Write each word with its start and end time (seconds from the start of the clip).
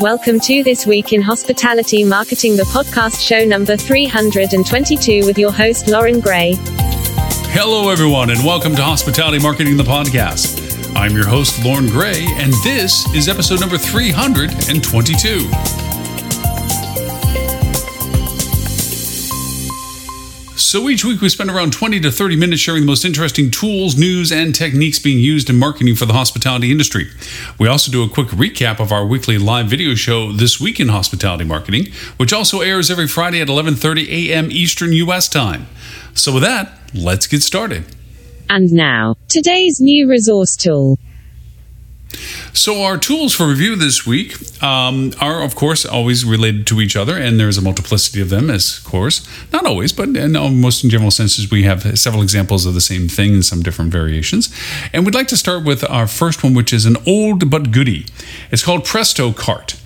Welcome 0.00 0.40
to 0.40 0.62
This 0.62 0.84
Week 0.84 1.14
in 1.14 1.22
Hospitality 1.22 2.04
Marketing, 2.04 2.54
the 2.54 2.64
podcast 2.64 3.26
show 3.26 3.46
number 3.46 3.78
322 3.78 5.24
with 5.24 5.38
your 5.38 5.50
host, 5.50 5.88
Loren 5.88 6.20
Gray. 6.20 6.54
Hello, 7.54 7.88
everyone, 7.88 8.28
and 8.28 8.44
welcome 8.44 8.76
to 8.76 8.82
Hospitality 8.82 9.38
Marketing, 9.38 9.78
the 9.78 9.82
podcast. 9.82 10.94
I'm 10.94 11.12
your 11.12 11.26
host, 11.26 11.64
Loren 11.64 11.86
Gray, 11.86 12.26
and 12.36 12.52
this 12.62 13.10
is 13.14 13.26
episode 13.26 13.60
number 13.60 13.78
322. 13.78 15.85
So 20.66 20.88
each 20.88 21.04
week 21.04 21.20
we 21.20 21.28
spend 21.28 21.48
around 21.48 21.72
20 21.72 22.00
to 22.00 22.10
30 22.10 22.34
minutes 22.34 22.60
sharing 22.60 22.80
the 22.80 22.88
most 22.88 23.04
interesting 23.04 23.52
tools, 23.52 23.96
news, 23.96 24.32
and 24.32 24.52
techniques 24.52 24.98
being 24.98 25.20
used 25.20 25.48
in 25.48 25.60
marketing 25.60 25.94
for 25.94 26.06
the 26.06 26.12
hospitality 26.12 26.72
industry. 26.72 27.06
We 27.56 27.68
also 27.68 27.92
do 27.92 28.02
a 28.02 28.08
quick 28.08 28.30
recap 28.30 28.80
of 28.80 28.90
our 28.90 29.06
weekly 29.06 29.38
live 29.38 29.68
video 29.68 29.94
show 29.94 30.32
This 30.32 30.60
Week 30.60 30.80
in 30.80 30.88
Hospitality 30.88 31.44
Marketing, 31.44 31.92
which 32.16 32.32
also 32.32 32.62
airs 32.62 32.90
every 32.90 33.06
Friday 33.06 33.40
at 33.40 33.46
11:30 33.46 34.08
a.m. 34.08 34.50
Eastern 34.50 34.92
US 34.94 35.28
time. 35.28 35.68
So 36.14 36.34
with 36.34 36.42
that, 36.42 36.72
let's 36.92 37.28
get 37.28 37.44
started. 37.44 37.84
And 38.50 38.72
now, 38.72 39.14
today's 39.28 39.80
new 39.80 40.08
resource 40.10 40.56
tool. 40.56 40.98
So, 42.52 42.82
our 42.82 42.98
tools 42.98 43.34
for 43.34 43.46
review 43.46 43.76
this 43.76 44.06
week 44.06 44.36
um, 44.62 45.12
are, 45.20 45.42
of 45.42 45.54
course, 45.54 45.84
always 45.84 46.24
related 46.24 46.66
to 46.68 46.80
each 46.80 46.96
other, 46.96 47.16
and 47.16 47.38
there's 47.38 47.58
a 47.58 47.62
multiplicity 47.62 48.20
of 48.20 48.30
them, 48.30 48.50
as 48.50 48.78
of 48.78 48.84
course. 48.84 49.26
Not 49.52 49.66
always, 49.66 49.92
but 49.92 50.08
in 50.08 50.32
most 50.32 50.82
in 50.82 50.90
general 50.90 51.10
senses, 51.10 51.50
we 51.50 51.64
have 51.64 51.98
several 51.98 52.22
examples 52.22 52.66
of 52.66 52.74
the 52.74 52.80
same 52.80 53.08
thing 53.08 53.34
in 53.34 53.42
some 53.42 53.62
different 53.62 53.92
variations. 53.92 54.54
And 54.92 55.04
we'd 55.04 55.14
like 55.14 55.28
to 55.28 55.36
start 55.36 55.64
with 55.64 55.88
our 55.88 56.06
first 56.06 56.42
one, 56.42 56.54
which 56.54 56.72
is 56.72 56.86
an 56.86 56.96
old 57.06 57.50
but 57.50 57.70
goodie. 57.70 58.06
It's 58.50 58.64
called 58.64 58.84
Presto 58.84 59.32
Cart. 59.32 59.76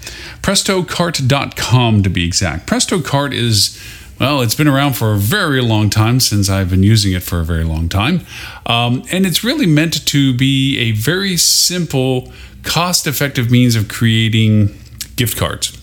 PrestoCart.com 0.42 2.02
to 2.02 2.10
be 2.10 2.24
exact. 2.24 2.66
Presto 2.66 3.00
Cart 3.00 3.34
is 3.34 3.78
well, 4.20 4.42
it's 4.42 4.54
been 4.54 4.68
around 4.68 4.92
for 4.92 5.14
a 5.14 5.16
very 5.16 5.62
long 5.62 5.88
time 5.88 6.20
since 6.20 6.50
I've 6.50 6.68
been 6.68 6.82
using 6.82 7.14
it 7.14 7.22
for 7.22 7.40
a 7.40 7.44
very 7.44 7.64
long 7.64 7.88
time. 7.88 8.26
Um, 8.66 9.02
and 9.10 9.24
it's 9.24 9.42
really 9.42 9.66
meant 9.66 10.06
to 10.06 10.34
be 10.34 10.78
a 10.78 10.92
very 10.92 11.38
simple, 11.38 12.30
cost 12.62 13.06
effective 13.06 13.50
means 13.50 13.74
of 13.76 13.88
creating 13.88 14.78
gift 15.16 15.38
cards. 15.38 15.76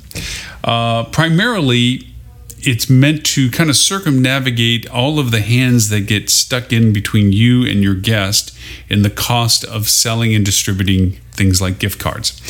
Uh, 0.63 1.05
primarily, 1.05 2.07
it's 2.59 2.89
meant 2.89 3.25
to 3.25 3.49
kind 3.49 3.69
of 3.69 3.75
circumnavigate 3.75 4.89
all 4.89 5.19
of 5.19 5.31
the 5.31 5.41
hands 5.41 5.89
that 5.89 6.01
get 6.01 6.29
stuck 6.29 6.71
in 6.71 6.93
between 6.93 7.31
you 7.31 7.65
and 7.65 7.81
your 7.81 7.95
guest 7.95 8.55
in 8.89 9.01
the 9.01 9.09
cost 9.09 9.63
of 9.63 9.87
selling 9.87 10.35
and 10.35 10.45
distributing 10.45 11.13
things 11.31 11.61
like 11.61 11.79
gift 11.79 11.99
cards. 11.99 12.41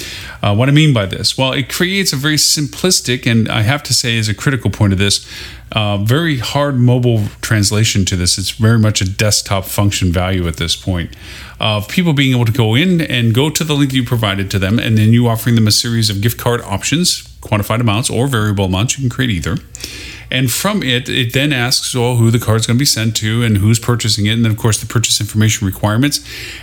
Uh, 0.42 0.56
what 0.56 0.70
I 0.70 0.72
mean 0.72 0.94
by 0.94 1.06
this? 1.06 1.38
Well, 1.38 1.52
it 1.52 1.70
creates 1.70 2.14
a 2.14 2.16
very 2.16 2.38
simplistic, 2.38 3.30
and 3.30 3.50
I 3.50 3.62
have 3.62 3.84
to 3.84 3.94
say, 3.94 4.18
is 4.18 4.30
a 4.30 4.34
critical 4.34 4.72
point 4.72 4.94
of 4.94 5.00
this, 5.00 5.28
uh, 5.72 5.98
very 5.98 6.38
hard 6.38 6.76
mobile 6.76 7.26
translation 7.42 8.06
to 8.06 8.16
this. 8.16 8.38
It's 8.38 8.52
very 8.52 8.80
much 8.80 9.02
a 9.02 9.10
desktop 9.10 9.66
function 9.66 10.12
value 10.12 10.48
at 10.48 10.58
this 10.58 10.76
point 10.76 11.16
of 11.60 11.88
people 11.88 12.14
being 12.14 12.36
able 12.36 12.46
to 12.46 12.52
go 12.52 12.76
in 12.76 13.02
and 13.02 13.34
go 13.34 13.50
to 13.50 13.64
the 13.64 13.74
link 13.74 13.94
you 13.94 14.04
provided 14.04 14.52
to 14.52 14.60
them, 14.60 14.80
and 14.80 14.98
then 14.98 15.14
you 15.14 15.28
offering 15.28 15.56
them 15.56 15.68
a 15.68 15.72
series 15.72 16.10
of 16.10 16.22
gift 16.22 16.38
card 16.38 16.62
options, 16.62 17.24
quantified 17.42 17.82
amounts 17.82 18.10
or 18.10 18.28
variable 18.28 18.66
amounts. 18.66 18.98
You 18.98 19.04
can 19.04 19.10
create 19.10 19.32
either. 19.32 19.58
And 20.30 20.52
from 20.52 20.84
it, 20.84 21.08
it 21.08 21.34
then 21.34 21.54
asks, 21.54 21.96
well, 21.96 22.18
who 22.18 22.32
the 22.32 22.40
card's 22.40 22.68
going 22.68 22.78
to 22.78 22.82
be 22.82 22.86
sent 22.86 23.16
to 23.18 23.44
and 23.44 23.60
who's 23.60 23.80
purchasing 23.80 24.26
it. 24.26 24.32
And 24.32 24.44
then, 24.44 24.52
of 24.52 24.58
course, 24.58 24.78
the 24.78 24.86
purchase 24.86 25.22
information 25.22 25.66
requirements. 25.66 26.20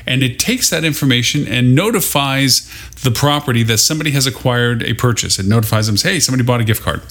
And 0.06 0.22
it 0.22 0.38
takes 0.38 0.68
that 0.68 0.84
information 0.84 1.48
and 1.48 1.74
notifies 1.74 2.70
the 3.02 3.10
property 3.10 3.62
that 3.62 3.78
somebody 3.78 4.10
has 4.10 4.26
acquired 4.26 4.82
a 4.82 4.92
purchase. 4.92 5.38
It 5.38 5.46
notifies 5.46 5.86
them, 5.86 5.96
hey, 5.96 6.20
somebody 6.20 6.44
bought 6.44 6.60
a 6.60 6.64
gift 6.64 6.82
card. 6.82 7.02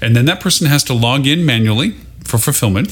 And 0.00 0.16
then 0.16 0.24
that 0.24 0.40
person 0.40 0.66
has 0.66 0.82
to 0.84 0.94
log 0.94 1.28
in 1.28 1.46
manually 1.46 1.92
for 2.24 2.38
fulfillment 2.38 2.90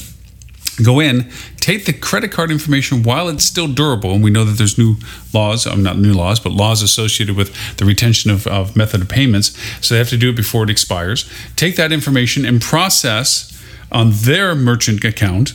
go 0.83 0.99
in, 0.99 1.29
take 1.57 1.85
the 1.85 1.93
credit 1.93 2.31
card 2.31 2.51
information 2.51 3.03
while 3.03 3.29
it's 3.29 3.43
still 3.43 3.67
durable, 3.67 4.11
and 4.11 4.23
we 4.23 4.31
know 4.31 4.43
that 4.43 4.57
there's 4.57 4.77
new 4.77 4.95
laws, 5.33 5.67
um, 5.67 5.83
not 5.83 5.97
new 5.97 6.13
laws, 6.13 6.39
but 6.39 6.51
laws 6.51 6.81
associated 6.81 7.35
with 7.35 7.53
the 7.77 7.85
retention 7.85 8.31
of, 8.31 8.47
of 8.47 8.75
method 8.75 9.01
of 9.01 9.09
payments. 9.09 9.57
So 9.85 9.93
they 9.93 9.99
have 9.99 10.09
to 10.09 10.17
do 10.17 10.29
it 10.29 10.35
before 10.35 10.63
it 10.63 10.69
expires. 10.69 11.31
Take 11.55 11.75
that 11.75 11.91
information 11.91 12.45
and 12.45 12.61
process 12.61 13.55
on 13.91 14.11
their 14.11 14.55
merchant 14.55 15.03
account 15.03 15.53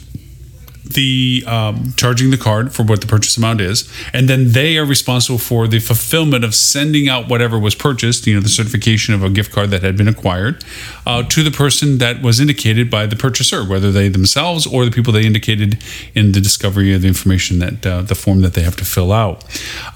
the 0.85 1.45
um, 1.47 1.93
charging 1.97 2.31
the 2.31 2.37
card 2.37 2.73
for 2.73 2.83
what 2.83 3.01
the 3.01 3.07
purchase 3.07 3.37
amount 3.37 3.61
is, 3.61 3.91
and 4.13 4.29
then 4.29 4.53
they 4.53 4.79
are 4.79 4.85
responsible 4.85 5.39
for 5.39 5.67
the 5.67 5.81
fulfillment 5.81 6.45
of 6.45 6.55
sending 6.55 7.09
out 7.09 7.29
whatever 7.29 7.59
was 7.59 7.75
purchased, 7.75 8.27
you 8.27 8.35
know, 8.35 8.41
the 8.41 8.49
certification 8.49 9.15
of 9.15 9.23
a 9.23 9.31
gift 9.31 9.53
card 9.53 9.71
that 9.71 9.83
had 9.83 9.97
been 9.97 10.09
acquired, 10.09 10.65
uh, 11.07 11.23
to 11.23 11.43
the 11.43 11.51
person 11.51 11.99
that 11.99 12.23
was 12.23 12.41
indicated 12.41 12.91
by 12.91 13.07
the 13.07 13.17
purchaser, 13.17 13.65
whether 13.65 13.91
they 13.91 14.09
themselves 14.09 14.67
or 14.67 14.85
the 14.85 14.91
people 14.91 15.13
they 15.13 15.27
indicated 15.27 15.83
in 16.15 16.33
the 16.33 16.41
discovery 16.41 16.93
of 16.95 17.03
the 17.03 17.09
information 17.09 17.59
that 17.59 17.87
uh, 17.87 18.03
the 18.03 18.15
form 18.15 18.43
that 18.43 18.55
they 18.55 18.63
have 18.63 18.77
to 18.77 18.85
fill 18.85 19.13
out. 19.13 19.45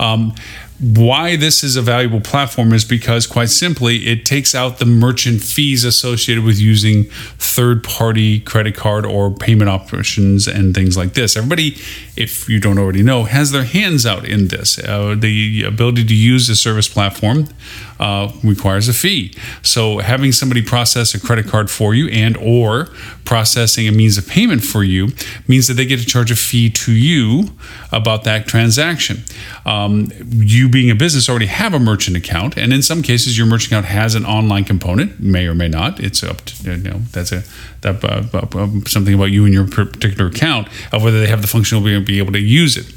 Um, 0.00 0.34
why 0.80 1.34
this 1.34 1.64
is 1.64 1.74
a 1.74 1.82
valuable 1.82 2.20
platform 2.20 2.72
is 2.72 2.84
because, 2.84 3.26
quite 3.26 3.50
simply, 3.50 4.06
it 4.06 4.24
takes 4.24 4.54
out 4.54 4.78
the 4.78 4.86
merchant 4.86 5.42
fees 5.42 5.82
associated 5.82 6.44
with 6.44 6.60
using 6.60 7.04
third 7.36 7.82
party 7.82 8.38
credit 8.38 8.76
card 8.76 9.04
or 9.04 9.30
payment 9.30 9.68
options 9.68 10.46
and 10.46 10.76
things 10.76 10.96
like 10.96 11.14
this. 11.14 11.36
Everybody, 11.36 11.76
if 12.16 12.48
you 12.48 12.60
don't 12.60 12.78
already 12.78 13.02
know, 13.02 13.24
has 13.24 13.50
their 13.50 13.64
hands 13.64 14.06
out 14.06 14.24
in 14.24 14.48
this. 14.48 14.78
Uh, 14.78 15.16
the 15.18 15.64
ability 15.64 16.04
to 16.04 16.14
use 16.14 16.46
the 16.46 16.54
service 16.54 16.88
platform 16.88 17.48
uh, 17.98 18.32
requires 18.42 18.88
a 18.88 18.92
fee. 18.92 19.34
So, 19.62 19.98
having 19.98 20.32
somebody 20.32 20.62
process 20.62 21.14
a 21.14 21.20
credit 21.20 21.46
card 21.46 21.70
for 21.70 21.94
you 21.94 22.08
and 22.08 22.36
or 22.36 22.88
processing 23.24 23.86
a 23.86 23.92
means 23.92 24.16
of 24.16 24.26
payment 24.26 24.64
for 24.64 24.82
you 24.82 25.08
means 25.46 25.66
that 25.68 25.74
they 25.74 25.84
get 25.84 26.00
to 26.00 26.06
charge 26.06 26.30
a 26.30 26.36
fee 26.36 26.70
to 26.70 26.92
you 26.92 27.50
about 27.92 28.24
that 28.24 28.46
transaction. 28.46 29.18
Um, 29.66 30.10
you 30.30 30.68
being 30.68 30.90
a 30.90 30.94
business 30.94 31.28
already 31.28 31.46
have 31.46 31.74
a 31.74 31.78
merchant 31.78 32.16
account, 32.16 32.56
and 32.56 32.72
in 32.72 32.82
some 32.82 33.02
cases, 33.02 33.36
your 33.36 33.46
merchant 33.46 33.72
account 33.72 33.86
has 33.86 34.14
an 34.14 34.24
online 34.24 34.64
component, 34.64 35.20
may 35.20 35.46
or 35.46 35.54
may 35.54 35.68
not. 35.68 36.00
It's 36.00 36.22
up 36.22 36.44
to 36.46 36.76
you 36.76 36.90
know 36.90 37.00
that's 37.12 37.32
a 37.32 37.42
that 37.82 38.02
uh, 38.04 38.22
uh, 38.32 38.58
uh 38.58 38.68
something 38.86 39.14
about 39.14 39.30
you 39.30 39.44
and 39.44 39.52
your 39.52 39.66
particular 39.66 40.30
account 40.30 40.68
of 40.92 41.02
whether 41.02 41.20
they 41.20 41.28
have 41.28 41.42
the 41.42 41.48
functionality 41.48 41.98
to 41.98 42.04
be 42.04 42.18
able 42.18 42.32
to 42.32 42.40
use 42.40 42.76
it. 42.76 42.94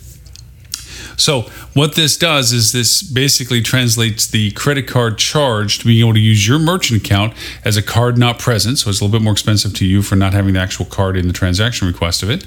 So 1.21 1.41
what 1.73 1.95
this 1.95 2.17
does 2.17 2.51
is 2.51 2.71
this 2.71 3.03
basically 3.03 3.61
translates 3.61 4.25
the 4.25 4.51
credit 4.51 4.87
card 4.87 5.17
charge 5.17 5.79
to 5.79 5.85
being 5.85 5.99
able 5.99 6.13
to 6.15 6.19
use 6.19 6.47
your 6.47 6.57
merchant 6.57 7.05
account 7.05 7.33
as 7.63 7.77
a 7.77 7.83
card 7.83 8.17
not 8.17 8.39
present. 8.39 8.79
So 8.79 8.89
it's 8.89 8.99
a 8.99 9.05
little 9.05 9.19
bit 9.19 9.23
more 9.23 9.33
expensive 9.33 9.73
to 9.75 9.85
you 9.85 10.01
for 10.01 10.15
not 10.15 10.33
having 10.33 10.53
the 10.53 10.59
actual 10.59 10.85
card 10.85 11.15
in 11.15 11.27
the 11.27 11.33
transaction 11.33 11.87
request 11.87 12.23
of 12.23 12.29
it. 12.31 12.45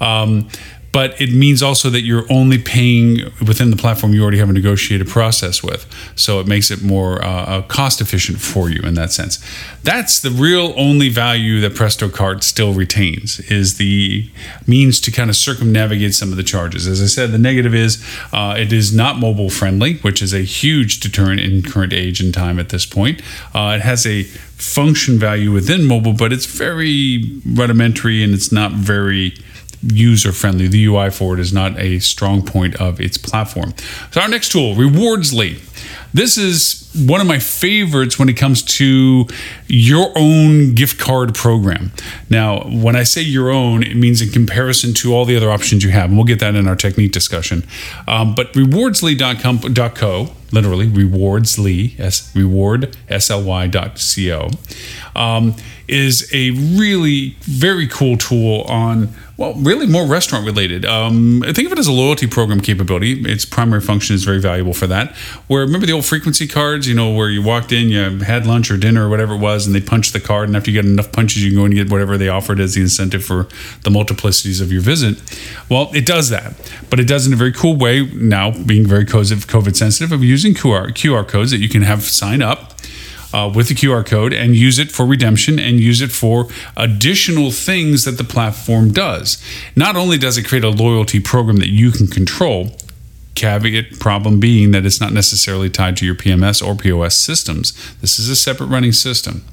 Um, 0.00 0.48
but 0.94 1.20
it 1.20 1.32
means 1.32 1.60
also 1.60 1.90
that 1.90 2.02
you're 2.02 2.24
only 2.30 2.56
paying 2.56 3.24
within 3.44 3.72
the 3.72 3.76
platform 3.76 4.14
you 4.14 4.22
already 4.22 4.38
have 4.38 4.48
a 4.48 4.52
negotiated 4.52 5.08
process 5.08 5.60
with. 5.60 5.92
So 6.14 6.38
it 6.38 6.46
makes 6.46 6.70
it 6.70 6.84
more 6.84 7.20
uh, 7.20 7.28
uh, 7.28 7.62
cost 7.62 8.00
efficient 8.00 8.40
for 8.40 8.70
you 8.70 8.80
in 8.82 8.94
that 8.94 9.10
sense. 9.10 9.44
That's 9.82 10.20
the 10.20 10.30
real 10.30 10.72
only 10.76 11.08
value 11.08 11.60
that 11.62 11.74
Presto 11.74 12.08
Cart 12.08 12.44
still 12.44 12.72
retains 12.74 13.40
is 13.50 13.76
the 13.76 14.30
means 14.68 15.00
to 15.00 15.10
kind 15.10 15.30
of 15.30 15.34
circumnavigate 15.34 16.14
some 16.14 16.30
of 16.30 16.36
the 16.36 16.44
charges. 16.44 16.86
As 16.86 17.02
I 17.02 17.06
said, 17.06 17.32
the 17.32 17.38
negative 17.38 17.74
is 17.74 18.00
uh, 18.32 18.54
it 18.56 18.72
is 18.72 18.94
not 18.94 19.18
mobile 19.18 19.50
friendly, 19.50 19.96
which 19.96 20.22
is 20.22 20.32
a 20.32 20.42
huge 20.42 21.00
deterrent 21.00 21.40
in 21.40 21.62
current 21.62 21.92
age 21.92 22.20
and 22.20 22.32
time 22.32 22.60
at 22.60 22.68
this 22.68 22.86
point. 22.86 23.20
Uh, 23.52 23.78
it 23.78 23.82
has 23.82 24.06
a 24.06 24.22
function 24.22 25.18
value 25.18 25.50
within 25.50 25.84
mobile, 25.86 26.12
but 26.12 26.32
it's 26.32 26.46
very 26.46 27.40
rudimentary 27.44 28.22
and 28.22 28.32
it's 28.32 28.52
not 28.52 28.70
very 28.70 29.34
user 29.92 30.32
friendly. 30.32 30.68
The 30.68 30.84
UI 30.86 31.10
for 31.10 31.34
it 31.34 31.40
is 31.40 31.52
not 31.52 31.78
a 31.78 31.98
strong 31.98 32.44
point 32.44 32.80
of 32.80 33.00
its 33.00 33.16
platform. 33.16 33.74
So, 34.10 34.20
our 34.20 34.28
next 34.28 34.52
tool, 34.52 34.74
Rewardsly. 34.74 35.60
This 36.14 36.38
is 36.38 36.88
one 36.94 37.20
of 37.20 37.26
my 37.26 37.40
favorites 37.40 38.20
when 38.20 38.28
it 38.28 38.34
comes 38.34 38.62
to 38.62 39.26
your 39.66 40.12
own 40.14 40.74
gift 40.74 41.00
card 41.00 41.34
program. 41.34 41.90
Now, 42.30 42.68
when 42.68 42.94
I 42.94 43.02
say 43.02 43.20
your 43.20 43.50
own, 43.50 43.82
it 43.82 43.96
means 43.96 44.22
in 44.22 44.28
comparison 44.28 44.94
to 44.94 45.12
all 45.12 45.24
the 45.24 45.36
other 45.36 45.50
options 45.50 45.82
you 45.82 45.90
have. 45.90 46.04
And 46.06 46.16
we'll 46.16 46.24
get 46.24 46.38
that 46.38 46.54
in 46.54 46.68
our 46.68 46.76
technique 46.76 47.10
discussion. 47.10 47.64
Um, 48.06 48.36
but 48.36 48.52
rewardsly.co, 48.52 50.28
literally, 50.52 50.86
rewardsly, 50.86 51.98
S, 51.98 52.30
reward, 52.36 52.96
S-L-Y 53.08 53.66
dot 53.66 53.98
C-O, 53.98 54.50
um, 55.16 55.56
is 55.88 56.30
a 56.32 56.50
really 56.50 57.36
very 57.40 57.88
cool 57.88 58.16
tool 58.16 58.62
on 58.62 59.12
well, 59.36 59.54
really 59.54 59.86
more 59.86 60.06
restaurant 60.06 60.46
related. 60.46 60.84
Um, 60.84 61.42
think 61.44 61.66
of 61.66 61.72
it 61.72 61.78
as 61.78 61.88
a 61.88 61.92
loyalty 61.92 62.26
program 62.28 62.60
capability. 62.60 63.20
Its 63.28 63.44
primary 63.44 63.80
function 63.80 64.14
is 64.14 64.22
very 64.22 64.40
valuable 64.40 64.74
for 64.74 64.86
that. 64.86 65.14
Where 65.48 65.62
remember 65.62 65.86
the 65.86 65.92
old 65.92 66.04
frequency 66.04 66.46
cards, 66.46 66.86
you 66.86 66.94
know, 66.94 67.12
where 67.12 67.28
you 67.28 67.42
walked 67.42 67.72
in, 67.72 67.88
you 67.88 68.18
had 68.20 68.46
lunch 68.46 68.70
or 68.70 68.76
dinner 68.76 69.06
or 69.06 69.10
whatever 69.10 69.34
it 69.34 69.38
was, 69.38 69.66
and 69.66 69.74
they 69.74 69.80
punched 69.80 70.12
the 70.12 70.20
card, 70.20 70.48
and 70.48 70.56
after 70.56 70.70
you 70.70 70.80
get 70.80 70.88
enough 70.88 71.10
punches, 71.10 71.42
you 71.42 71.50
can 71.50 71.58
go 71.58 71.64
and 71.64 71.74
get 71.74 71.90
whatever 71.90 72.16
they 72.16 72.28
offered 72.28 72.60
as 72.60 72.74
the 72.74 72.80
incentive 72.80 73.24
for 73.24 73.44
the 73.82 73.90
multiplicities 73.90 74.62
of 74.62 74.70
your 74.70 74.82
visit. 74.82 75.20
Well, 75.68 75.90
it 75.94 76.06
does 76.06 76.30
that, 76.30 76.54
but 76.88 77.00
it 77.00 77.08
does 77.08 77.26
in 77.26 77.32
a 77.32 77.36
very 77.36 77.52
cool 77.52 77.76
way. 77.76 78.06
Now, 78.06 78.52
being 78.52 78.86
very 78.86 79.04
COVID 79.04 79.74
sensitive, 79.74 80.12
of 80.12 80.22
using 80.22 80.54
QR 80.54 80.92
QR 80.92 81.26
codes 81.26 81.50
that 81.50 81.58
you 81.58 81.68
can 81.68 81.82
have 81.82 82.02
sign 82.02 82.40
up 82.40 82.73
uh, 83.34 83.50
with 83.52 83.68
the 83.68 83.74
QR 83.74 84.06
code 84.06 84.32
and 84.32 84.54
use 84.54 84.78
it 84.78 84.92
for 84.92 85.04
redemption 85.04 85.58
and 85.58 85.80
use 85.80 86.00
it 86.00 86.12
for 86.12 86.48
additional 86.76 87.50
things 87.50 88.04
that 88.04 88.12
the 88.12 88.24
platform 88.24 88.92
does. 88.92 89.42
Not 89.74 89.96
only 89.96 90.16
does 90.16 90.38
it 90.38 90.46
create 90.46 90.62
a 90.62 90.70
loyalty 90.70 91.18
program 91.18 91.56
that 91.56 91.68
you 91.68 91.90
can 91.90 92.06
control, 92.06 92.76
caveat 93.34 93.98
problem 93.98 94.38
being 94.38 94.70
that 94.70 94.86
it's 94.86 95.00
not 95.00 95.12
necessarily 95.12 95.68
tied 95.68 95.96
to 95.96 96.06
your 96.06 96.14
PMS 96.14 96.64
or 96.64 96.76
POS 96.76 97.16
systems. 97.16 97.72
This 97.96 98.20
is 98.20 98.28
a 98.28 98.36
separate 98.36 98.66
running 98.68 98.92
system. 98.92 99.44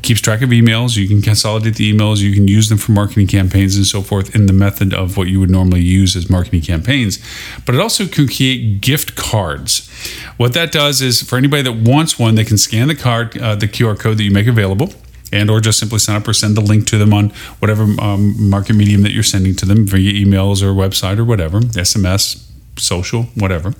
It 0.00 0.04
keeps 0.04 0.22
track 0.22 0.40
of 0.40 0.48
emails. 0.48 0.96
You 0.96 1.06
can 1.06 1.20
consolidate 1.20 1.74
the 1.74 1.92
emails. 1.92 2.22
You 2.22 2.32
can 2.32 2.48
use 2.48 2.70
them 2.70 2.78
for 2.78 2.92
marketing 2.92 3.26
campaigns 3.26 3.76
and 3.76 3.84
so 3.84 4.00
forth 4.00 4.34
in 4.34 4.46
the 4.46 4.54
method 4.54 4.94
of 4.94 5.18
what 5.18 5.28
you 5.28 5.38
would 5.40 5.50
normally 5.50 5.82
use 5.82 6.16
as 6.16 6.30
marketing 6.30 6.62
campaigns. 6.62 7.18
But 7.66 7.74
it 7.74 7.82
also 7.82 8.06
can 8.06 8.26
create 8.26 8.80
gift 8.80 9.14
cards. 9.14 9.90
What 10.38 10.54
that 10.54 10.72
does 10.72 11.02
is 11.02 11.22
for 11.22 11.36
anybody 11.36 11.64
that 11.64 11.86
wants 11.86 12.18
one, 12.18 12.34
they 12.34 12.46
can 12.46 12.56
scan 12.56 12.88
the 12.88 12.94
card, 12.94 13.36
uh, 13.36 13.56
the 13.56 13.68
QR 13.68 13.98
code 13.98 14.16
that 14.16 14.22
you 14.22 14.30
make 14.30 14.46
available 14.46 14.94
and 15.34 15.50
or 15.50 15.60
just 15.60 15.78
simply 15.78 15.98
sign 15.98 16.16
up 16.16 16.26
or 16.26 16.32
send 16.32 16.56
the 16.56 16.62
link 16.62 16.86
to 16.86 16.96
them 16.96 17.12
on 17.12 17.28
whatever 17.58 17.82
um, 18.00 18.48
market 18.48 18.72
medium 18.72 19.02
that 19.02 19.12
you're 19.12 19.22
sending 19.22 19.54
to 19.56 19.66
them 19.66 19.86
via 19.86 20.14
emails 20.14 20.62
or 20.62 20.72
website 20.72 21.18
or 21.18 21.24
whatever 21.24 21.60
sms 21.60 22.49
social, 22.80 23.24
whatever. 23.34 23.74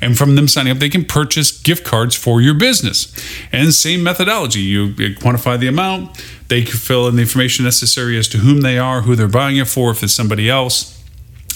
And 0.00 0.16
from 0.16 0.34
them 0.34 0.48
signing 0.48 0.72
up, 0.72 0.78
they 0.78 0.88
can 0.88 1.04
purchase 1.04 1.50
gift 1.50 1.84
cards 1.84 2.14
for 2.14 2.40
your 2.40 2.54
business. 2.54 3.12
And 3.52 3.72
same 3.74 4.02
methodology. 4.02 4.60
You 4.60 4.94
quantify 4.94 5.58
the 5.58 5.68
amount, 5.68 6.22
they 6.48 6.64
fill 6.64 7.08
in 7.08 7.16
the 7.16 7.22
information 7.22 7.64
necessary 7.64 8.18
as 8.18 8.28
to 8.28 8.38
whom 8.38 8.60
they 8.60 8.78
are, 8.78 9.02
who 9.02 9.16
they're 9.16 9.28
buying 9.28 9.56
it 9.56 9.68
for, 9.68 9.90
if 9.90 10.02
it's 10.02 10.12
somebody 10.12 10.48
else. 10.50 10.98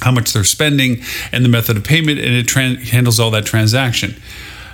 How 0.00 0.10
much 0.10 0.34
they're 0.34 0.44
spending 0.44 1.02
and 1.32 1.43
the 1.43 1.48
method 1.48 1.78
of 1.78 1.84
payment, 1.84 2.19
and 2.19 2.34
it 2.34 2.50
handles 2.50 3.19
all 3.19 3.31
that 3.31 3.46
transaction 3.46 4.20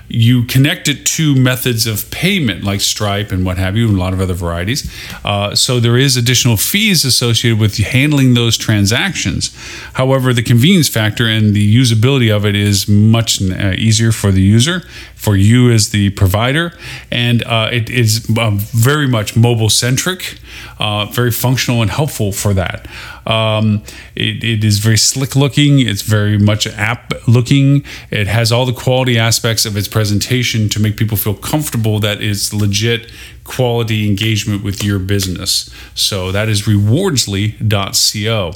you 0.08 0.44
connect 0.44 0.88
it 0.88 1.06
to 1.06 1.34
methods 1.34 1.86
of 1.86 2.10
payment 2.10 2.64
like 2.64 2.80
Stripe 2.80 3.32
and 3.32 3.44
what 3.44 3.58
have 3.58 3.76
you, 3.76 3.88
and 3.88 3.96
a 3.96 4.00
lot 4.00 4.12
of 4.12 4.20
other 4.20 4.34
varieties. 4.34 4.92
Uh, 5.24 5.54
so 5.54 5.80
there 5.80 5.96
is 5.96 6.16
additional 6.16 6.56
fees 6.56 7.04
associated 7.04 7.58
with 7.58 7.76
handling 7.78 8.34
those 8.34 8.56
transactions. 8.56 9.56
However, 9.94 10.32
the 10.32 10.42
convenience 10.42 10.88
factor 10.88 11.26
and 11.26 11.54
the 11.54 11.76
usability 11.76 12.34
of 12.34 12.44
it 12.44 12.54
is 12.54 12.88
much 12.88 13.40
uh, 13.40 13.72
easier 13.76 14.12
for 14.12 14.30
the 14.30 14.42
user, 14.42 14.80
for 15.14 15.36
you 15.36 15.70
as 15.70 15.90
the 15.90 16.10
provider, 16.10 16.72
and 17.10 17.42
uh, 17.44 17.68
it 17.72 17.88
is 17.88 18.28
uh, 18.38 18.50
very 18.50 19.06
much 19.06 19.36
mobile 19.36 19.70
centric, 19.70 20.38
uh, 20.78 21.06
very 21.06 21.30
functional 21.30 21.80
and 21.80 21.90
helpful 21.90 22.32
for 22.32 22.52
that. 22.54 22.86
Um, 23.26 23.82
it, 24.14 24.42
it 24.44 24.64
is 24.64 24.78
very 24.78 24.98
slick 24.98 25.36
looking. 25.36 25.78
It's 25.80 26.02
very 26.02 26.38
much 26.38 26.66
app 26.66 27.12
looking. 27.26 27.84
It 28.10 28.26
has 28.26 28.52
all 28.52 28.66
the 28.66 28.72
quality 28.72 29.18
aspects 29.18 29.64
of 29.64 29.76
its 29.76 29.88
presentation 29.88 30.68
to 30.70 30.80
make 30.80 30.96
people 30.96 31.16
feel 31.16 31.34
comfortable 31.34 32.00
that 32.00 32.22
it's 32.22 32.52
legit 32.52 33.10
quality 33.44 34.06
engagement 34.06 34.62
with 34.62 34.84
your 34.84 34.98
business. 34.98 35.70
So 35.94 36.32
that 36.32 36.48
is 36.48 36.62
rewardsly.co. 36.62 38.52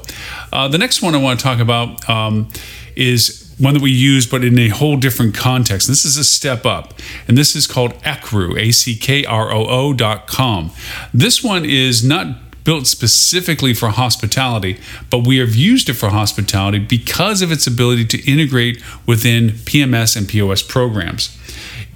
Uh, 0.52 0.68
the 0.68 0.78
next 0.78 1.02
one 1.02 1.14
I 1.14 1.18
want 1.18 1.40
to 1.40 1.44
talk 1.44 1.58
about 1.58 2.08
um, 2.08 2.48
is 2.94 3.42
one 3.58 3.74
that 3.74 3.82
we 3.82 3.90
use, 3.90 4.26
but 4.26 4.44
in 4.44 4.58
a 4.58 4.68
whole 4.68 4.96
different 4.96 5.34
context. 5.34 5.88
This 5.88 6.04
is 6.04 6.16
a 6.16 6.24
step 6.24 6.66
up, 6.66 6.94
and 7.26 7.38
this 7.38 7.56
is 7.56 7.66
called 7.66 7.94
Ackroo, 8.02 8.58
A 8.58 8.70
C 8.70 8.96
K 8.96 9.24
R 9.24 9.50
O 9.50 9.66
O 9.66 9.92
dot 9.94 10.26
com. 10.26 10.70
This 11.14 11.42
one 11.42 11.64
is 11.64 12.04
not 12.04 12.26
built 12.66 12.86
specifically 12.88 13.72
for 13.72 13.90
hospitality, 13.90 14.76
but 15.08 15.24
we 15.24 15.38
have 15.38 15.54
used 15.54 15.88
it 15.88 15.94
for 15.94 16.08
hospitality 16.08 16.80
because 16.80 17.40
of 17.40 17.52
its 17.52 17.66
ability 17.66 18.04
to 18.04 18.30
integrate 18.30 18.82
within 19.06 19.50
PMS 19.50 20.16
and 20.16 20.28
POS 20.28 20.62
programs. 20.62 21.35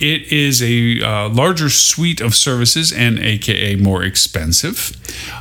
It 0.01 0.33
is 0.33 0.63
a 0.63 1.03
uh, 1.03 1.29
larger 1.29 1.69
suite 1.69 2.23
of 2.23 2.35
services 2.35 2.91
and 2.91 3.19
AKA 3.19 3.77
more 3.77 4.03
expensive 4.03 4.97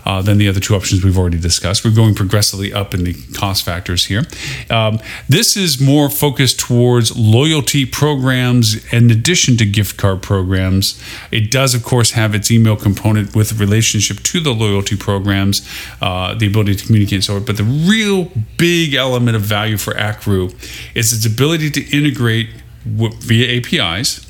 uh, 0.05 0.21
than 0.21 0.37
the 0.37 0.49
other 0.49 0.59
two 0.59 0.75
options 0.75 1.01
we've 1.01 1.17
already 1.17 1.39
discussed. 1.39 1.85
We're 1.85 1.95
going 1.95 2.13
progressively 2.13 2.73
up 2.73 2.93
in 2.93 3.05
the 3.05 3.13
cost 3.33 3.63
factors 3.63 4.05
here. 4.05 4.23
Um, 4.69 4.99
this 5.29 5.55
is 5.55 5.79
more 5.79 6.09
focused 6.09 6.59
towards 6.59 7.17
loyalty 7.17 7.85
programs 7.85 8.85
in 8.93 9.09
addition 9.09 9.55
to 9.57 9.65
gift 9.65 9.95
card 9.95 10.21
programs. 10.21 11.01
It 11.31 11.51
does, 11.51 11.73
of 11.73 11.83
course, 11.85 12.11
have 12.11 12.35
its 12.35 12.51
email 12.51 12.75
component 12.75 13.33
with 13.33 13.59
relationship 13.61 14.17
to 14.23 14.41
the 14.41 14.51
loyalty 14.51 14.97
programs, 14.97 15.67
uh, 16.01 16.33
the 16.35 16.47
ability 16.47 16.75
to 16.75 16.85
communicate 16.85 17.13
and 17.13 17.23
so 17.23 17.35
on. 17.37 17.45
But 17.45 17.55
the 17.55 17.63
real 17.63 18.29
big 18.57 18.93
element 18.93 19.37
of 19.37 19.43
value 19.43 19.77
for 19.77 19.93
Ackroo 19.93 20.53
is 20.95 21.13
its 21.13 21.25
ability 21.25 21.71
to 21.71 21.97
integrate 21.97 22.49
via 22.85 23.57
APIs 23.57 24.28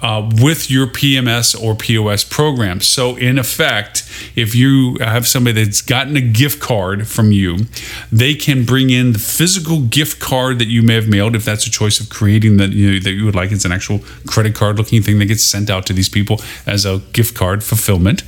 uh, 0.00 0.28
with 0.40 0.70
your 0.70 0.86
PMS 0.86 1.60
or 1.60 1.74
POS 1.74 2.24
program. 2.24 2.80
So, 2.80 3.16
in 3.16 3.38
effect, 3.38 4.08
if 4.36 4.54
you 4.54 4.96
have 5.00 5.26
somebody 5.26 5.64
that's 5.64 5.80
gotten 5.80 6.16
a 6.16 6.20
gift 6.20 6.60
card 6.60 7.06
from 7.06 7.32
you, 7.32 7.66
they 8.12 8.34
can 8.34 8.64
bring 8.64 8.90
in 8.90 9.12
the 9.12 9.18
physical 9.18 9.80
gift 9.80 10.20
card 10.20 10.58
that 10.58 10.68
you 10.68 10.82
may 10.82 10.94
have 10.94 11.08
mailed, 11.08 11.34
if 11.34 11.44
that's 11.44 11.66
a 11.66 11.70
choice 11.70 12.00
of 12.00 12.08
creating 12.08 12.56
that 12.58 12.70
you, 12.70 12.92
know, 12.92 12.98
that 13.00 13.12
you 13.12 13.24
would 13.24 13.34
like. 13.34 13.52
It's 13.52 13.64
an 13.64 13.72
actual 13.72 14.00
credit 14.26 14.54
card 14.54 14.78
looking 14.78 15.02
thing 15.02 15.18
that 15.18 15.26
gets 15.26 15.42
sent 15.42 15.70
out 15.70 15.86
to 15.86 15.92
these 15.92 16.08
people 16.08 16.40
as 16.66 16.84
a 16.84 16.98
gift 17.12 17.34
card 17.34 17.64
fulfillment. 17.64 18.22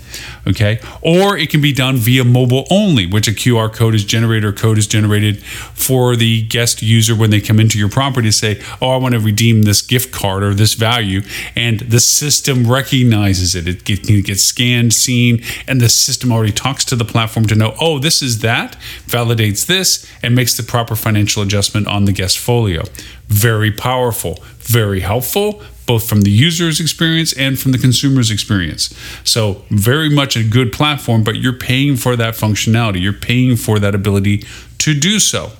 Okay. 0.46 0.80
Or 1.02 1.36
it 1.36 1.50
can 1.50 1.60
be 1.60 1.72
done 1.72 1.96
via 1.96 2.24
mobile 2.24 2.66
only, 2.70 3.06
which 3.06 3.28
a 3.28 3.32
QR 3.32 3.72
code 3.72 3.94
is 3.94 4.04
generated 4.04 4.44
or 4.44 4.52
code 4.52 4.78
is 4.78 4.86
generated 4.86 5.42
for 5.42 6.16
the 6.16 6.42
guest 6.42 6.82
user 6.82 7.14
when 7.14 7.30
they 7.30 7.40
come 7.40 7.60
into 7.60 7.78
your 7.78 7.88
property 7.88 8.28
to 8.28 8.32
say, 8.32 8.62
Oh, 8.80 8.90
I 8.90 8.96
want 8.96 9.14
to 9.14 9.20
redeem 9.20 9.62
this 9.62 9.82
gift 9.82 10.12
card 10.12 10.42
or 10.42 10.54
this 10.54 10.74
value 10.74 11.22
and 11.56 11.80
the 11.80 12.00
system 12.00 12.70
recognizes 12.70 13.54
it. 13.54 13.68
It 13.68 13.84
gets 13.84 14.42
scanned, 14.42 14.94
seen, 14.94 15.42
and 15.66 15.80
the 15.80 15.88
system 15.88 16.32
already 16.32 16.52
talks 16.52 16.84
to 16.86 16.96
the 16.96 17.04
platform 17.04 17.46
to 17.46 17.54
know, 17.54 17.74
oh, 17.80 17.98
this 17.98 18.22
is 18.22 18.40
that, 18.40 18.76
validates 19.06 19.66
this, 19.66 20.06
and 20.22 20.34
makes 20.34 20.56
the 20.56 20.62
proper 20.62 20.96
financial 20.96 21.42
adjustment 21.42 21.86
on 21.86 22.04
the 22.04 22.12
guest 22.12 22.38
folio. 22.38 22.84
Very 23.28 23.70
powerful, 23.70 24.42
very 24.58 25.00
helpful, 25.00 25.62
both 25.90 26.08
from 26.08 26.20
the 26.20 26.30
user's 26.30 26.78
experience 26.78 27.32
and 27.32 27.58
from 27.58 27.72
the 27.72 27.78
consumer's 27.78 28.30
experience. 28.30 28.94
So, 29.24 29.64
very 29.70 30.08
much 30.08 30.36
a 30.36 30.44
good 30.44 30.72
platform, 30.72 31.24
but 31.24 31.34
you're 31.38 31.52
paying 31.52 31.96
for 31.96 32.14
that 32.14 32.34
functionality. 32.34 33.02
You're 33.02 33.12
paying 33.12 33.56
for 33.56 33.80
that 33.80 33.92
ability 33.92 34.44
to 34.78 34.94
do 34.94 35.18
so. 35.18 35.50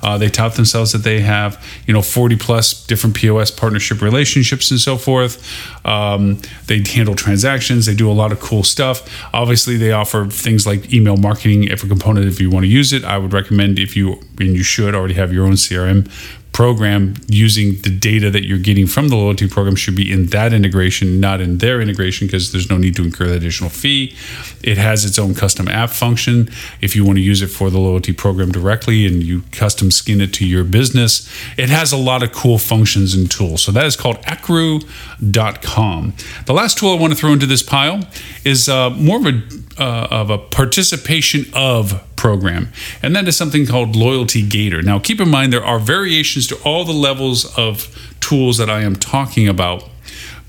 Uh, 0.00 0.16
they 0.16 0.30
tout 0.30 0.54
themselves 0.54 0.92
that 0.92 1.02
they 1.02 1.20
have, 1.20 1.62
you 1.86 1.92
know, 1.92 2.02
40 2.02 2.36
plus 2.36 2.86
different 2.86 3.16
POS 3.16 3.50
partnership 3.50 4.00
relationships 4.00 4.70
and 4.70 4.80
so 4.80 4.96
forth. 4.96 5.44
Um, 5.84 6.40
they 6.66 6.82
handle 6.86 7.16
transactions. 7.16 7.86
They 7.86 7.94
do 7.94 8.08
a 8.08 8.14
lot 8.14 8.30
of 8.30 8.38
cool 8.38 8.62
stuff. 8.62 8.96
Obviously, 9.34 9.76
they 9.76 9.90
offer 9.90 10.26
things 10.26 10.66
like 10.68 10.94
email 10.94 11.16
marketing 11.16 11.64
if 11.64 11.82
a 11.82 11.88
component 11.88 12.26
if 12.26 12.40
you 12.40 12.48
want 12.48 12.62
to 12.62 12.70
use 12.70 12.92
it. 12.92 13.04
I 13.04 13.18
would 13.18 13.32
recommend 13.32 13.78
if 13.80 13.96
you 13.96 14.20
and 14.38 14.54
you 14.54 14.62
should 14.62 14.94
already 14.94 15.14
have 15.14 15.32
your 15.32 15.44
own 15.44 15.54
CRM 15.54 16.08
program 16.52 17.14
using 17.28 17.76
the 17.82 17.90
data 17.90 18.30
that 18.30 18.44
you're 18.44 18.58
getting 18.58 18.86
from 18.86 19.08
the 19.08 19.16
loyalty 19.16 19.48
program 19.48 19.76
should 19.76 19.94
be 19.96 20.10
in 20.10 20.26
that 20.26 20.52
integration, 20.52 21.20
not 21.20 21.40
in 21.40 21.58
their 21.58 21.80
integration, 21.80 22.26
because 22.26 22.52
there's 22.52 22.68
no 22.68 22.76
need 22.76 22.96
to 22.96 23.02
incur 23.02 23.26
the 23.26 23.34
additional 23.34 23.70
fee. 23.70 24.16
It 24.62 24.76
has 24.76 25.04
its 25.04 25.18
own 25.18 25.34
custom 25.34 25.68
app 25.68 25.90
function. 25.90 26.50
If 26.80 26.96
you 26.96 27.04
want 27.04 27.18
to 27.18 27.22
use 27.22 27.40
it 27.42 27.48
for 27.48 27.70
the 27.70 27.78
loyalty 27.78 28.12
program 28.12 28.50
directly 28.52 29.06
and 29.06 29.22
you 29.22 29.42
custom 29.52 29.90
skin 29.90 30.20
it 30.20 30.34
to 30.34 30.46
your 30.46 30.64
business. 30.64 31.30
It 31.56 31.68
has 31.68 31.92
a 31.92 31.96
lot 31.96 32.22
of 32.22 32.32
cool 32.32 32.58
functions 32.58 33.14
and 33.14 33.30
tools. 33.30 33.62
So 33.62 33.72
that 33.72 33.86
is 33.86 33.96
called 33.96 34.20
ackroo.com. 34.22 36.14
The 36.46 36.52
last 36.52 36.78
tool 36.78 36.96
I 36.96 37.00
want 37.00 37.12
to 37.12 37.18
throw 37.18 37.32
into 37.32 37.46
this 37.46 37.62
pile 37.62 38.00
is 38.44 38.68
uh, 38.68 38.90
more 38.90 39.18
of 39.18 39.26
a 39.26 39.42
uh, 39.78 40.08
of 40.10 40.28
a 40.28 40.36
participation 40.36 41.46
of 41.54 42.04
program, 42.20 42.70
and 43.02 43.16
that 43.16 43.26
is 43.26 43.34
something 43.34 43.64
called 43.64 43.96
Loyalty 43.96 44.46
Gator. 44.46 44.82
Now, 44.82 44.98
keep 44.98 45.22
in 45.22 45.30
mind 45.30 45.54
there 45.54 45.64
are 45.64 45.78
variations 45.78 46.46
to 46.48 46.56
all 46.64 46.84
the 46.84 46.92
levels 46.92 47.46
of 47.56 47.88
tools 48.20 48.58
that 48.58 48.68
I 48.68 48.82
am 48.82 48.94
talking 48.94 49.48
about, 49.48 49.88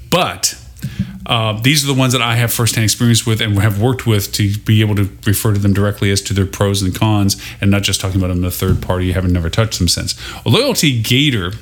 but 0.09 0.61
uh, 1.25 1.61
these 1.61 1.81
are 1.85 1.87
the 1.87 1.97
ones 1.97 2.11
that 2.11 2.21
I 2.21 2.35
have 2.35 2.51
firsthand 2.51 2.83
experience 2.83 3.25
with 3.25 3.39
and 3.39 3.57
have 3.59 3.81
worked 3.81 4.05
with 4.05 4.33
to 4.33 4.53
be 4.59 4.81
able 4.81 4.95
to 4.95 5.09
refer 5.25 5.53
to 5.53 5.59
them 5.59 5.71
directly 5.71 6.11
as 6.11 6.21
to 6.23 6.33
their 6.33 6.45
pros 6.45 6.81
and 6.81 6.93
cons, 6.93 7.41
and 7.61 7.71
not 7.71 7.83
just 7.83 8.01
talking 8.01 8.17
about 8.19 8.27
them 8.27 8.39
in 8.39 8.45
a 8.45 8.51
third 8.51 8.81
party, 8.81 9.13
having 9.13 9.31
never 9.31 9.49
touched 9.49 9.79
them 9.79 9.87
since. 9.87 10.13
Loyalty 10.45 11.01
Gator 11.01 11.53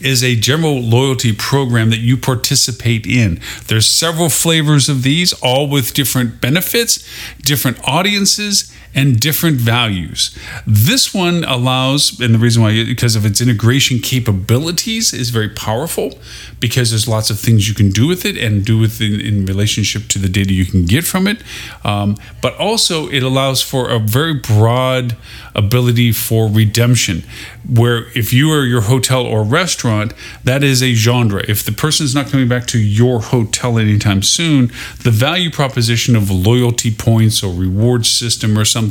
is 0.00 0.22
a 0.22 0.36
general 0.36 0.80
loyalty 0.80 1.32
program 1.32 1.90
that 1.90 1.98
you 1.98 2.16
participate 2.16 3.06
in. 3.06 3.40
There's 3.66 3.86
several 3.86 4.28
flavors 4.28 4.88
of 4.88 5.02
these, 5.02 5.32
all 5.34 5.68
with 5.68 5.94
different 5.94 6.40
benefits, 6.40 7.06
different 7.42 7.78
audiences, 7.84 8.72
and 8.98 9.20
different 9.20 9.58
values. 9.58 10.36
This 10.66 11.14
one 11.14 11.44
allows, 11.44 12.18
and 12.20 12.34
the 12.34 12.38
reason 12.38 12.64
why, 12.64 12.84
because 12.84 13.14
of 13.14 13.24
its 13.24 13.40
integration 13.40 14.00
capabilities, 14.00 15.12
is 15.12 15.30
very 15.30 15.48
powerful 15.48 16.18
because 16.58 16.90
there's 16.90 17.06
lots 17.06 17.30
of 17.30 17.38
things 17.38 17.68
you 17.68 17.74
can 17.74 17.90
do 17.90 18.08
with 18.08 18.24
it 18.24 18.36
and 18.36 18.64
do 18.64 18.76
with 18.76 19.00
it 19.00 19.20
in, 19.24 19.46
relationship 19.46 20.08
to 20.08 20.18
the 20.18 20.28
data 20.28 20.52
you 20.52 20.64
can 20.64 20.84
get 20.84 21.04
from 21.04 21.28
it. 21.28 21.38
Um, 21.84 22.16
but 22.42 22.56
also, 22.56 23.08
it 23.08 23.22
allows 23.22 23.62
for 23.62 23.88
a 23.88 24.00
very 24.00 24.34
broad 24.34 25.16
ability 25.54 26.10
for 26.10 26.48
redemption, 26.48 27.22
where 27.68 28.06
if 28.16 28.32
you 28.32 28.50
are 28.50 28.64
your 28.64 28.82
hotel 28.82 29.24
or 29.24 29.44
restaurant, 29.44 30.12
that 30.42 30.64
is 30.64 30.82
a 30.82 30.94
genre. 30.94 31.44
If 31.46 31.62
the 31.62 31.72
person 31.72 32.04
is 32.04 32.16
not 32.16 32.26
coming 32.26 32.48
back 32.48 32.66
to 32.68 32.78
your 32.78 33.20
hotel 33.20 33.78
anytime 33.78 34.22
soon, 34.24 34.72
the 35.04 35.12
value 35.12 35.50
proposition 35.52 36.16
of 36.16 36.30
loyalty 36.30 36.92
points 36.92 37.44
or 37.44 37.54
reward 37.54 38.04
system 38.04 38.58
or 38.58 38.64
something 38.64 38.87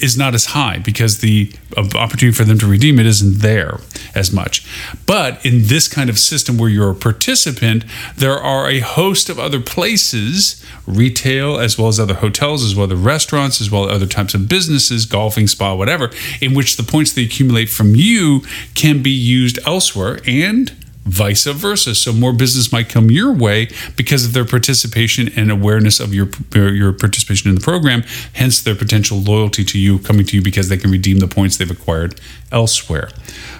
is 0.00 0.16
not 0.16 0.34
as 0.34 0.46
high 0.46 0.78
because 0.78 1.18
the 1.18 1.52
uh, 1.76 1.88
opportunity 1.94 2.32
for 2.32 2.44
them 2.44 2.58
to 2.58 2.66
redeem 2.66 2.98
it 2.98 3.06
isn't 3.06 3.38
there 3.38 3.80
as 4.14 4.32
much. 4.32 4.66
But 5.06 5.44
in 5.44 5.64
this 5.64 5.88
kind 5.88 6.10
of 6.10 6.18
system 6.18 6.58
where 6.58 6.68
you're 6.68 6.90
a 6.90 6.94
participant, 6.94 7.84
there 8.16 8.38
are 8.38 8.68
a 8.68 8.80
host 8.80 9.28
of 9.28 9.38
other 9.38 9.60
places, 9.60 10.64
retail 10.86 11.58
as 11.58 11.78
well 11.78 11.88
as 11.88 11.98
other 11.98 12.14
hotels, 12.14 12.64
as 12.64 12.74
well 12.74 12.90
as 12.92 12.98
restaurants, 12.98 13.60
as 13.60 13.70
well 13.70 13.88
as 13.88 13.96
other 13.96 14.06
types 14.06 14.34
of 14.34 14.48
businesses, 14.48 15.06
golfing, 15.06 15.46
spa, 15.46 15.74
whatever, 15.74 16.10
in 16.40 16.54
which 16.54 16.76
the 16.76 16.82
points 16.82 17.12
they 17.12 17.24
accumulate 17.24 17.68
from 17.68 17.94
you 17.94 18.42
can 18.74 19.02
be 19.02 19.10
used 19.10 19.58
elsewhere 19.66 20.18
and 20.26 20.72
vice 21.06 21.44
versa. 21.44 21.94
So 21.94 22.12
more 22.12 22.32
business 22.32 22.72
might 22.72 22.88
come 22.88 23.10
your 23.10 23.32
way 23.32 23.70
because 23.96 24.24
of 24.24 24.32
their 24.32 24.44
participation 24.44 25.30
and 25.36 25.50
awareness 25.50 26.00
of 26.00 26.12
your 26.12 26.28
your 26.54 26.92
participation 26.92 27.48
in 27.48 27.54
the 27.54 27.60
program. 27.60 28.02
Hence, 28.34 28.60
their 28.60 28.74
potential 28.74 29.18
loyalty 29.18 29.64
to 29.64 29.78
you 29.78 29.98
coming 30.00 30.26
to 30.26 30.36
you 30.36 30.42
because 30.42 30.68
they 30.68 30.76
can 30.76 30.90
redeem 30.90 31.18
the 31.18 31.28
points 31.28 31.56
they've 31.56 31.70
acquired 31.70 32.20
elsewhere. 32.52 33.08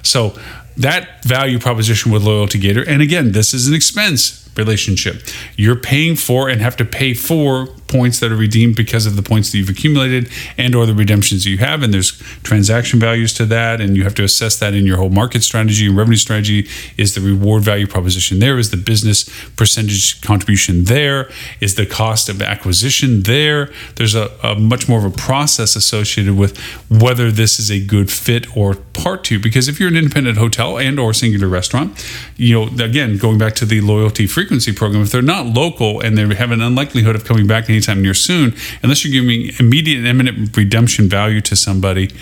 So 0.02 0.38
that 0.76 1.24
value 1.24 1.58
proposition 1.58 2.12
with 2.12 2.22
Loyalty 2.22 2.58
Gator, 2.58 2.86
and 2.86 3.00
again, 3.00 3.32
this 3.32 3.54
is 3.54 3.68
an 3.68 3.74
expense 3.74 4.45
relationship. 4.56 5.22
You're 5.56 5.76
paying 5.76 6.16
for 6.16 6.48
and 6.48 6.60
have 6.60 6.76
to 6.76 6.84
pay 6.84 7.14
for 7.14 7.66
points 7.88 8.18
that 8.20 8.32
are 8.32 8.36
redeemed 8.36 8.74
because 8.74 9.06
of 9.06 9.16
the 9.16 9.22
points 9.22 9.52
that 9.52 9.58
you've 9.58 9.68
accumulated 9.68 10.28
and 10.58 10.74
or 10.74 10.86
the 10.86 10.94
redemptions 10.94 11.46
you 11.46 11.58
have 11.58 11.82
and 11.82 11.94
there's 11.94 12.18
transaction 12.42 12.98
values 12.98 13.32
to 13.32 13.46
that 13.46 13.80
and 13.80 13.96
you 13.96 14.02
have 14.02 14.14
to 14.14 14.24
assess 14.24 14.58
that 14.58 14.74
in 14.74 14.86
your 14.86 14.96
whole 14.96 15.10
market 15.10 15.42
strategy 15.42 15.86
and 15.86 15.96
revenue 15.96 16.16
strategy. 16.16 16.68
Is 16.96 17.14
the 17.14 17.20
reward 17.20 17.62
value 17.62 17.86
proposition 17.86 18.38
there? 18.38 18.58
Is 18.58 18.70
the 18.70 18.76
business 18.76 19.24
percentage 19.50 20.20
contribution 20.20 20.84
there? 20.84 21.30
Is 21.60 21.76
the 21.76 21.86
cost 21.86 22.28
of 22.28 22.42
acquisition 22.42 23.22
there? 23.22 23.70
There's 23.94 24.14
a, 24.14 24.30
a 24.42 24.56
much 24.58 24.88
more 24.88 24.98
of 24.98 25.04
a 25.04 25.16
process 25.16 25.76
associated 25.76 26.36
with 26.36 26.58
whether 26.90 27.30
this 27.30 27.58
is 27.58 27.70
a 27.70 27.84
good 27.84 28.10
fit 28.10 28.56
or 28.56 28.74
part 28.74 29.24
to 29.24 29.38
because 29.38 29.68
if 29.68 29.78
you're 29.78 29.88
an 29.88 29.96
independent 29.96 30.38
hotel 30.38 30.78
and 30.78 30.98
or 30.98 31.12
singular 31.12 31.48
restaurant 31.48 31.92
you 32.36 32.54
know 32.54 32.84
again 32.84 33.18
going 33.18 33.38
back 33.38 33.54
to 33.54 33.64
the 33.64 33.80
loyalty 33.80 34.26
free 34.26 34.45
frequency 34.46 34.72
program, 34.72 35.02
if 35.02 35.10
they're 35.10 35.22
not 35.22 35.44
local 35.44 36.00
and 36.00 36.16
they 36.16 36.32
have 36.36 36.52
an 36.52 36.60
unlikelihood 36.60 37.16
of 37.16 37.24
coming 37.24 37.48
back 37.48 37.68
anytime 37.68 38.00
near 38.00 38.14
soon, 38.14 38.54
unless 38.80 39.04
you're 39.04 39.12
giving 39.12 39.50
immediate 39.58 39.98
and 39.98 40.06
imminent 40.06 40.56
redemption 40.56 41.08
value 41.08 41.40
to 41.40 41.56
somebody, 41.56 42.12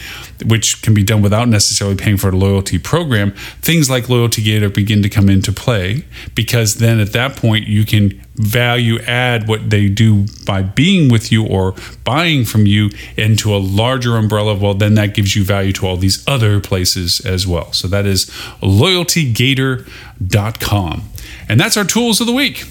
which 0.46 0.80
can 0.80 0.94
be 0.94 1.02
done 1.02 1.20
without 1.20 1.48
necessarily 1.48 1.94
paying 1.94 2.16
for 2.16 2.30
a 2.30 2.36
loyalty 2.36 2.78
program, 2.78 3.32
things 3.60 3.90
like 3.90 4.08
Loyalty 4.08 4.42
Gator 4.42 4.70
begin 4.70 5.02
to 5.02 5.10
come 5.10 5.28
into 5.28 5.52
play 5.52 6.06
because 6.34 6.76
then 6.76 6.98
at 6.98 7.12
that 7.12 7.36
point 7.36 7.66
you 7.66 7.84
can 7.84 8.18
value 8.36 8.98
add 9.00 9.46
what 9.46 9.68
they 9.68 9.90
do 9.90 10.24
by 10.46 10.62
being 10.62 11.12
with 11.12 11.30
you 11.30 11.46
or 11.46 11.74
buying 12.04 12.46
from 12.46 12.64
you 12.64 12.88
into 13.18 13.54
a 13.54 13.58
larger 13.58 14.16
umbrella. 14.16 14.54
Well, 14.54 14.72
then 14.72 14.94
that 14.94 15.12
gives 15.14 15.36
you 15.36 15.44
value 15.44 15.74
to 15.74 15.86
all 15.86 15.98
these 15.98 16.26
other 16.26 16.58
places 16.58 17.20
as 17.20 17.46
well. 17.46 17.70
So 17.72 17.86
that 17.88 18.06
is 18.06 18.30
loyaltygator.com. 18.62 21.10
And 21.48 21.60
that's 21.60 21.76
our 21.76 21.84
tools 21.84 22.20
of 22.20 22.26
the 22.26 22.32
week. 22.32 22.64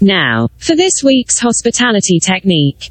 Now, 0.00 0.48
for 0.58 0.76
this 0.76 1.02
week's 1.04 1.38
hospitality 1.38 2.20
technique. 2.20 2.90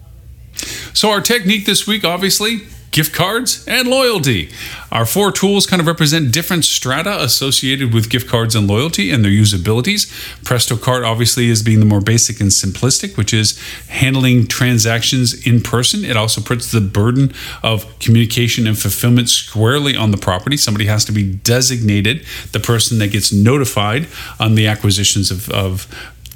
So, 0.93 1.11
our 1.11 1.21
technique 1.21 1.65
this 1.65 1.85
week, 1.85 2.03
obviously, 2.03 2.61
gift 2.97 3.13
cards 3.13 3.63
and 3.67 3.87
loyalty. 3.87 4.49
Our 4.91 5.05
four 5.05 5.31
tools 5.31 5.67
kind 5.67 5.79
of 5.79 5.85
represent 5.85 6.31
different 6.31 6.65
strata 6.65 7.21
associated 7.21 7.93
with 7.93 8.09
gift 8.09 8.27
cards 8.27 8.55
and 8.55 8.67
loyalty 8.67 9.11
and 9.11 9.23
their 9.23 9.31
usabilities. 9.31 10.11
Presto 10.43 10.75
Cart 10.75 11.03
obviously 11.03 11.47
is 11.47 11.61
being 11.61 11.79
the 11.79 11.85
more 11.85 12.01
basic 12.01 12.41
and 12.41 12.49
simplistic, 12.49 13.15
which 13.15 13.35
is 13.35 13.55
handling 13.89 14.47
transactions 14.47 15.45
in 15.45 15.61
person. 15.61 16.03
It 16.03 16.17
also 16.17 16.41
puts 16.41 16.71
the 16.71 16.81
burden 16.81 17.31
of 17.61 17.85
communication 17.99 18.65
and 18.65 18.75
fulfillment 18.75 19.29
squarely 19.29 19.95
on 19.95 20.09
the 20.09 20.17
property. 20.17 20.57
Somebody 20.57 20.87
has 20.87 21.05
to 21.05 21.11
be 21.11 21.31
designated 21.31 22.25
the 22.51 22.59
person 22.59 22.97
that 22.97 23.11
gets 23.11 23.31
notified 23.31 24.07
on 24.39 24.55
the 24.55 24.65
acquisitions 24.65 25.29
of, 25.29 25.51
of 25.51 25.85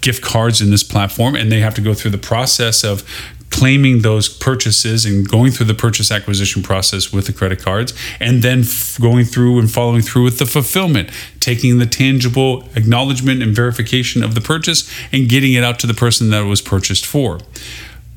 gift 0.02 0.22
cards 0.22 0.62
in 0.62 0.70
this 0.70 0.84
platform 0.84 1.36
and 1.36 1.52
they 1.52 1.60
have 1.60 1.74
to 1.74 1.82
go 1.82 1.96
through 1.96 2.12
the 2.12 2.20
process 2.20 2.84
of 2.84 3.04
claiming 3.52 4.02
those 4.02 4.28
purchases 4.28 5.06
and 5.06 5.28
going 5.28 5.52
through 5.52 5.66
the 5.66 5.74
purchase 5.74 6.10
acquisition 6.10 6.64
process 6.64 7.14
with 7.14 7.28
the 7.28 7.34
credit 7.34 7.62
cards 7.62 7.94
and 8.20 8.42
then 8.42 8.62
f- 8.62 8.98
going 9.00 9.26
through 9.26 9.60
and 9.60 9.70
following 9.72 10.02
through 10.02 10.24
with 10.24 10.40
the 10.40 10.46
fulfillment 10.46 11.10
taking 11.40 11.78
the 11.78 11.86
tangible 11.86 12.68
acknowledgement 12.76 13.44
and 13.44 13.56
verification 13.56 14.24
of 14.24 14.34
the 14.36 14.42
purchase 14.42 14.92
and 15.12 15.30
getting 15.30 15.54
it 15.54 15.64
out 15.64 15.78
to 15.80 15.86
the 15.86 15.94
person 15.94 16.30
that 16.30 16.42
it 16.44 16.48
was 16.48 16.62
purchased 16.62 17.06
for 17.06 17.40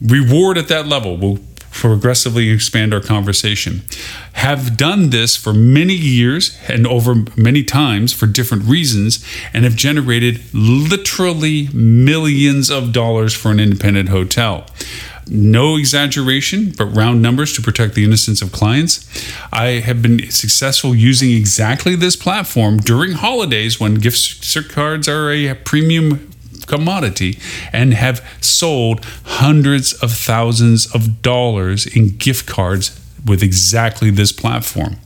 reward 0.00 0.56
at 0.56 0.68
that 0.68 0.86
level 0.86 1.16
will 1.16 1.38
progressively 1.74 2.50
expand 2.50 2.94
our 2.94 3.00
conversation. 3.00 3.82
Have 4.34 4.76
done 4.76 5.10
this 5.10 5.36
for 5.36 5.52
many 5.52 5.94
years 5.94 6.56
and 6.68 6.86
over 6.86 7.24
many 7.36 7.64
times 7.64 8.12
for 8.12 8.26
different 8.26 8.64
reasons, 8.64 9.24
and 9.52 9.64
have 9.64 9.74
generated 9.74 10.40
literally 10.54 11.68
millions 11.72 12.70
of 12.70 12.92
dollars 12.92 13.34
for 13.34 13.50
an 13.50 13.58
independent 13.58 14.08
hotel. 14.08 14.66
No 15.28 15.76
exaggeration, 15.76 16.72
but 16.76 16.86
round 16.86 17.22
numbers 17.22 17.52
to 17.54 17.62
protect 17.62 17.94
the 17.94 18.04
innocence 18.04 18.42
of 18.42 18.52
clients. 18.52 19.08
I 19.52 19.80
have 19.80 20.02
been 20.02 20.30
successful 20.30 20.94
using 20.94 21.30
exactly 21.30 21.96
this 21.96 22.16
platform 22.16 22.78
during 22.78 23.12
holidays 23.12 23.80
when 23.80 23.94
gift 23.94 24.68
cards 24.70 25.08
are 25.08 25.30
a 25.30 25.54
premium 25.54 26.30
commodity 26.66 27.38
and 27.72 27.94
have 27.94 28.26
sold 28.40 29.04
hundreds 29.24 29.92
of 29.94 30.12
thousands 30.12 30.92
of 30.94 31.22
dollars 31.22 31.86
in 31.86 32.16
gift 32.16 32.46
cards 32.46 33.00
with 33.24 33.42
exactly 33.42 34.10
this 34.10 34.32
platform. 34.32 34.96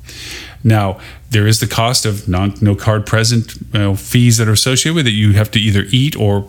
Now, 0.65 0.99
there 1.31 1.47
is 1.47 1.61
the 1.61 1.67
cost 1.67 2.05
of 2.07 2.29
non, 2.29 2.55
no 2.61 2.75
card 2.75 3.07
present 3.07 3.55
you 3.73 3.79
know, 3.79 3.95
fees 3.95 4.39
that 4.39 4.49
are 4.49 4.53
associated 4.53 4.97
with 4.97 5.07
it. 5.07 5.11
You 5.11 5.33
have 5.33 5.51
to 5.53 5.61
either 5.61 5.85
eat 5.91 6.17
or 6.17 6.49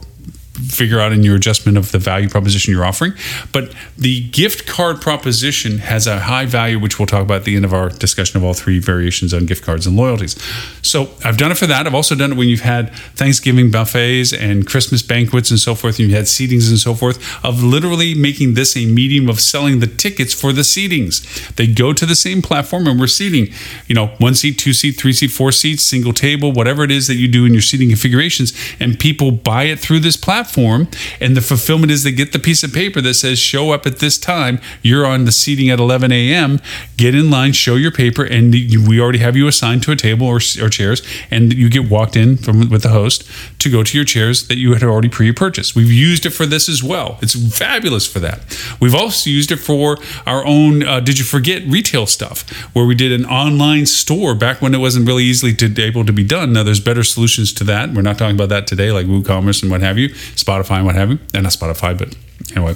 figure 0.68 1.00
out 1.00 1.12
in 1.12 1.24
your 1.24 1.36
adjustment 1.36 1.78
of 1.78 1.92
the 1.92 2.00
value 2.00 2.30
proposition 2.30 2.74
you're 2.74 2.86
offering. 2.86 3.14
But 3.52 3.74
the 3.98 4.30
gift 4.30 4.68
card 4.68 5.02
proposition 5.02 5.80
has 5.80 6.08
a 6.08 6.20
high 6.20 6.46
value, 6.46 6.80
which 6.80 7.00
we'll 7.00 7.06
talk 7.06 7.22
about 7.22 7.38
at 7.38 7.44
the 7.46 7.56
end 7.56 7.66
of 7.66 7.74
our 7.74 7.90
discussion 7.90 8.38
of 8.38 8.44
all 8.44 8.54
three 8.54 8.80
variations 8.80 9.34
on 9.34 9.46
gift 9.46 9.64
cards 9.64 9.88
and 9.88 9.96
loyalties. 9.96 10.42
So 10.82 11.12
I've 11.24 11.38
done 11.38 11.52
it 11.52 11.58
for 11.58 11.68
that. 11.68 11.88
I've 11.88 11.96
also 11.96 12.16
done 12.16 12.34
it 12.34 12.38
when 12.38 12.50
you've 12.50 12.62
had 12.62 12.94
Thanksgiving 13.16 13.72
buffets 13.72 14.34
and 14.34 14.68
Christmas 14.68 15.02
banquets 15.02 15.50
and 15.52 15.60
so 15.60 15.76
forth, 15.76 16.00
and 16.00 16.10
you've 16.10 16.18
had 16.18 16.26
seatings 16.26 16.70
and 16.70 16.80
so 16.80 16.94
forth, 16.94 17.18
of 17.44 17.64
literally 17.64 18.14
making 18.16 18.56
this 18.56 18.76
a 18.76 18.86
medium 18.86 19.30
of 19.30 19.40
selling 19.40 19.80
the 19.80 19.88
tickets 19.88 20.34
for 20.34 20.52
the 20.52 20.62
seatings. 20.62 21.56
They 21.56 21.68
go 21.68 21.94
to 21.94 22.06
the 22.06 22.16
same 22.16 22.42
platform 22.42 22.88
and 22.88 23.00
we're 23.00 23.08
seating, 23.08 23.54
you 23.88 23.96
know, 23.96 24.08
one 24.18 24.36
seat, 24.36 24.58
two 24.58 24.74
seat, 24.74 24.94
three 24.94 25.14
seat, 25.14 25.30
four 25.30 25.52
seats, 25.52 25.84
single 25.84 26.14
table, 26.14 26.52
whatever 26.52 26.84
it 26.84 26.92
is 26.92 27.08
that 27.08 27.16
you 27.16 27.28
do 27.28 27.46
in 27.46 27.54
your 27.54 27.62
seating 27.62 27.90
configurations, 27.90 28.54
and 28.80 29.00
people 29.00 29.32
buy 29.32 29.64
it 29.64 29.80
through 29.80 30.00
this 30.00 30.18
platform 30.18 30.49
platform, 30.50 30.88
and 31.20 31.36
the 31.36 31.42
fulfillment 31.42 31.92
is 31.92 32.04
they 32.04 32.12
get 32.12 32.32
the 32.32 32.40
piece 32.40 32.64
of 32.64 32.74
paper 32.74 33.02
that 33.02 33.14
says 33.14 33.40
show 33.40 33.72
up 33.72 33.86
at 33.86 34.00
this 34.00 34.18
time. 34.18 34.60
You're 34.82 35.06
on 35.06 35.26
the 35.26 35.32
seating 35.32 35.70
at 35.70 35.80
11 35.80 36.12
a.m. 36.12 36.60
Get 36.98 37.16
in 37.16 37.30
line, 37.30 37.54
show 37.54 37.76
your 37.76 37.92
paper, 37.92 38.24
and 38.24 38.52
we 38.54 39.00
already 39.00 39.20
have 39.20 39.36
you 39.36 39.48
assigned 39.48 39.84
to 39.84 39.92
a 39.92 39.96
table 39.96 40.28
or, 40.28 40.38
or 40.62 40.70
chairs, 40.70 41.02
and 41.32 41.54
you 41.54 41.70
get 41.70 41.90
walked 41.90 42.16
in 42.16 42.38
from 42.38 42.70
with 42.70 42.84
the 42.84 42.90
host 42.90 43.30
to 43.60 43.70
go 43.70 43.84
to 43.84 43.98
your 43.98 44.06
chairs 44.06 44.48
that 44.48 44.58
you 44.58 44.74
had 44.74 44.84
already 44.84 45.10
pre-purchased. 45.10 45.76
We've 45.76 45.92
used 45.92 46.26
it 46.26 46.32
for 46.32 46.46
this 46.46 46.68
as 46.70 46.84
well. 46.84 47.20
It's 47.22 47.36
fabulous 47.58 48.12
for 48.12 48.20
that. 48.20 48.42
We've 48.80 48.96
also 48.96 49.30
used 49.30 49.52
it 49.52 49.58
for 49.58 49.98
our 50.26 50.46
own 50.46 50.84
uh, 50.84 51.00
Did 51.00 51.20
You 51.20 51.26
Forget 51.26 51.64
retail 51.68 52.06
stuff, 52.06 52.50
where 52.74 52.86
we 52.86 52.96
did 52.96 53.12
an 53.12 53.26
online 53.26 53.86
store 53.86 54.36
back 54.36 54.62
when 54.62 54.74
it 54.74 54.80
wasn't 54.80 55.08
really 55.08 55.24
easily 55.24 55.54
to, 55.56 55.82
able 55.82 56.06
to 56.06 56.14
be 56.14 56.24
done. 56.24 56.54
Now 56.54 56.64
there's 56.64 56.80
better 56.80 57.04
solutions 57.04 57.54
to 57.54 57.64
that. 57.66 57.92
We're 57.92 58.02
not 58.02 58.18
talking 58.18 58.36
about 58.36 58.50
that 58.50 58.68
today, 58.68 58.92
like 58.92 59.06
WooCommerce 59.06 59.62
and 59.62 59.72
what 59.72 59.82
have 59.82 59.98
you, 59.98 60.10
Spotify 60.44 60.78
and 60.78 60.86
what 60.86 60.96
have 60.96 61.10
you, 61.12 61.20
and 61.34 61.44
not 61.44 61.54
Spotify, 61.54 61.98
but 61.98 62.16
anyway. 62.56 62.76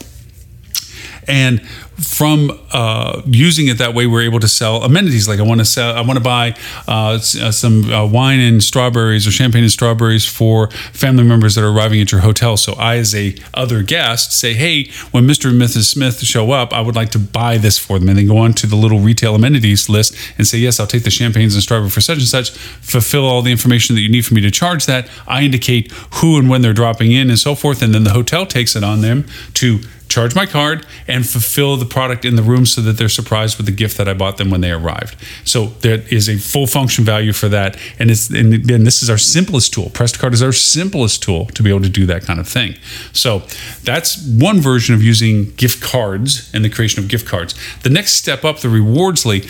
And 1.27 1.65
from 1.95 2.51
uh, 2.71 3.21
using 3.25 3.67
it 3.67 3.77
that 3.77 3.93
way, 3.93 4.07
we're 4.07 4.23
able 4.23 4.39
to 4.39 4.47
sell 4.47 4.83
amenities. 4.83 5.27
Like 5.27 5.39
I 5.39 5.43
want 5.43 5.59
to 5.59 5.65
sell, 5.65 5.95
I 5.95 6.01
want 6.01 6.17
to 6.17 6.23
buy 6.23 6.55
uh, 6.87 7.13
uh, 7.13 7.19
some 7.19 7.91
uh, 7.91 8.05
wine 8.05 8.39
and 8.39 8.63
strawberries 8.63 9.27
or 9.27 9.31
champagne 9.31 9.63
and 9.63 9.71
strawberries 9.71 10.25
for 10.25 10.69
family 10.91 11.23
members 11.23 11.55
that 11.55 11.63
are 11.63 11.69
arriving 11.69 12.01
at 12.01 12.11
your 12.11 12.21
hotel. 12.21 12.57
So 12.57 12.73
I, 12.73 12.97
as 12.97 13.13
a 13.13 13.35
other 13.53 13.83
guest, 13.83 14.37
say, 14.37 14.53
hey, 14.53 14.89
when 15.11 15.25
Mr. 15.25 15.49
and 15.49 15.61
Mrs. 15.61 15.85
Smith 15.85 16.19
show 16.21 16.51
up, 16.51 16.73
I 16.73 16.81
would 16.81 16.95
like 16.95 17.11
to 17.11 17.19
buy 17.19 17.57
this 17.57 17.77
for 17.77 17.99
them, 17.99 18.09
and 18.09 18.17
then 18.17 18.27
go 18.27 18.37
on 18.37 18.53
to 18.53 18.67
the 18.67 18.75
little 18.75 18.99
retail 18.99 19.35
amenities 19.35 19.87
list 19.87 20.15
and 20.37 20.47
say, 20.47 20.57
yes, 20.57 20.79
I'll 20.79 20.87
take 20.87 21.03
the 21.03 21.11
champagnes 21.11 21.53
and 21.53 21.63
strawberry 21.63 21.89
for 21.89 22.01
such 22.01 22.17
and 22.17 22.27
such. 22.27 22.51
Fulfill 22.51 23.25
all 23.25 23.41
the 23.41 23.51
information 23.51 23.95
that 23.95 24.01
you 24.01 24.09
need 24.09 24.25
for 24.25 24.33
me 24.33 24.41
to 24.41 24.51
charge 24.51 24.85
that. 24.87 25.07
I 25.27 25.43
indicate 25.43 25.91
who 26.15 26.37
and 26.39 26.49
when 26.49 26.61
they're 26.61 26.73
dropping 26.73 27.11
in 27.11 27.29
and 27.29 27.39
so 27.39 27.55
forth, 27.55 27.81
and 27.81 27.93
then 27.93 28.03
the 28.03 28.11
hotel 28.11 28.45
takes 28.45 28.75
it 28.75 28.83
on 28.83 29.01
them 29.01 29.25
to 29.55 29.79
charge 30.13 30.35
my 30.35 30.45
card 30.45 30.85
and 31.07 31.27
fulfill 31.27 31.77
the 31.77 31.85
product 31.85 32.25
in 32.25 32.35
the 32.35 32.43
room 32.43 32.65
so 32.65 32.81
that 32.81 32.97
they're 32.97 33.09
surprised 33.09 33.57
with 33.57 33.65
the 33.65 33.71
gift 33.71 33.97
that 33.97 34.07
I 34.07 34.13
bought 34.13 34.37
them 34.37 34.49
when 34.49 34.61
they 34.61 34.71
arrived. 34.71 35.15
So 35.43 35.67
there 35.81 36.01
is 36.09 36.29
a 36.29 36.37
full 36.37 36.67
function 36.67 37.03
value 37.03 37.33
for 37.33 37.49
that. 37.49 37.77
And 37.99 38.11
it's 38.11 38.29
and 38.29 38.53
again, 38.53 38.83
this 38.83 39.03
is 39.03 39.09
our 39.09 39.17
simplest 39.17 39.73
tool. 39.73 39.89
Presto 39.89 40.19
Cart 40.19 40.33
is 40.33 40.41
our 40.41 40.53
simplest 40.53 41.23
tool 41.23 41.45
to 41.47 41.63
be 41.63 41.69
able 41.69 41.81
to 41.81 41.89
do 41.89 42.05
that 42.07 42.23
kind 42.23 42.39
of 42.39 42.47
thing. 42.47 42.75
So 43.13 43.39
that's 43.83 44.25
one 44.25 44.59
version 44.59 44.95
of 44.95 45.03
using 45.03 45.51
gift 45.55 45.81
cards 45.81 46.49
and 46.53 46.63
the 46.63 46.69
creation 46.69 47.03
of 47.03 47.09
gift 47.09 47.27
cards. 47.27 47.55
The 47.83 47.89
next 47.89 48.13
step 48.13 48.43
up, 48.43 48.59
the 48.59 48.69
rewards 48.69 49.03
Rewardsly, 49.03 49.43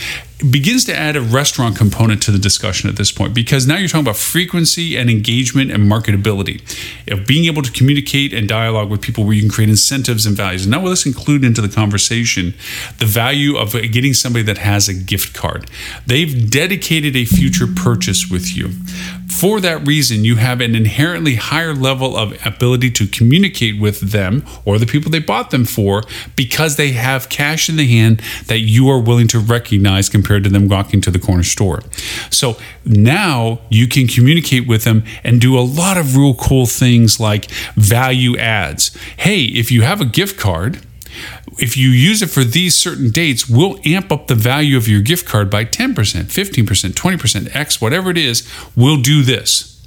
begins 0.49 0.83
to 0.85 0.95
add 0.95 1.15
a 1.15 1.21
restaurant 1.21 1.77
component 1.77 2.21
to 2.23 2.31
the 2.31 2.37
discussion 2.37 2.89
at 2.89 2.95
this 2.95 3.11
point 3.11 3.33
because 3.33 3.65
now 3.65 3.77
you're 3.77 3.87
talking 3.87 4.05
about 4.05 4.17
frequency 4.17 4.97
and 4.97 5.09
engagement 5.09 5.71
and 5.71 5.89
marketability. 5.89 6.61
Of 7.11 7.25
being 7.25 7.45
able 7.45 7.61
to 7.61 7.71
communicate 7.71 8.33
and 8.33 8.47
dialogue 8.47 8.89
with 8.89 9.01
people 9.01 9.23
where 9.23 9.33
you 9.33 9.41
can 9.41 9.49
create 9.49 9.69
incentives 9.69 10.25
and 10.25 10.35
values. 10.35 10.63
And 10.63 10.71
now 10.71 10.81
let's 10.81 11.05
include 11.05 11.43
into 11.43 11.61
the 11.61 11.69
conversation 11.69 12.53
the 12.99 13.05
value 13.05 13.57
of 13.57 13.73
getting 13.91 14.13
somebody 14.13 14.43
that 14.43 14.57
has 14.57 14.89
a 14.89 14.93
gift 14.93 15.33
card. 15.33 15.69
They've 16.07 16.49
dedicated 16.49 17.15
a 17.15 17.25
future 17.25 17.67
purchase 17.67 18.29
with 18.29 18.55
you 18.55 18.71
for 19.33 19.59
that 19.59 19.85
reason, 19.85 20.23
you 20.23 20.35
have 20.35 20.61
an 20.61 20.75
inherently 20.75 21.35
higher 21.35 21.73
level 21.73 22.15
of 22.15 22.33
ability 22.45 22.91
to 22.91 23.07
communicate 23.07 23.79
with 23.79 23.99
them 24.11 24.45
or 24.63 24.77
the 24.77 24.85
people 24.85 25.11
they 25.11 25.19
bought 25.19 25.51
them 25.51 25.65
for 25.65 26.03
because 26.35 26.75
they 26.75 26.91
have 26.91 27.29
cash 27.29 27.67
in 27.67 27.75
the 27.75 27.87
hand 27.87 28.21
that 28.45 28.59
you 28.59 28.89
are 28.89 28.99
willing 28.99 29.27
to 29.29 29.39
recognize 29.39 30.09
compared 30.09 30.43
to 30.43 30.49
them 30.49 30.67
walking 30.67 31.01
to 31.01 31.11
the 31.11 31.19
corner 31.19 31.43
store. 31.43 31.81
So 32.29 32.57
now 32.85 33.59
you 33.69 33.87
can 33.87 34.07
communicate 34.07 34.67
with 34.67 34.83
them 34.83 35.03
and 35.23 35.41
do 35.41 35.57
a 35.57 35.61
lot 35.61 35.97
of 35.97 36.15
real 36.15 36.35
cool 36.35 36.65
things 36.65 37.19
like 37.19 37.49
value 37.75 38.37
adds. 38.37 38.95
Hey, 39.17 39.43
if 39.45 39.71
you 39.71 39.81
have 39.81 39.99
a 39.99 40.05
gift 40.05 40.39
card, 40.39 40.79
if 41.59 41.77
you 41.77 41.89
use 41.89 42.21
it 42.21 42.29
for 42.29 42.43
these 42.43 42.75
certain 42.75 43.09
dates, 43.09 43.49
we'll 43.49 43.77
amp 43.85 44.11
up 44.11 44.27
the 44.27 44.35
value 44.35 44.77
of 44.77 44.87
your 44.87 45.01
gift 45.01 45.27
card 45.27 45.49
by 45.49 45.65
10%, 45.65 45.93
15%, 45.93 46.91
20%, 46.91 47.55
X, 47.55 47.81
whatever 47.81 48.09
it 48.09 48.17
is, 48.17 48.47
we'll 48.75 49.01
do 49.01 49.23
this. 49.23 49.85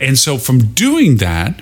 And 0.00 0.18
so 0.18 0.38
from 0.38 0.72
doing 0.72 1.16
that, 1.16 1.60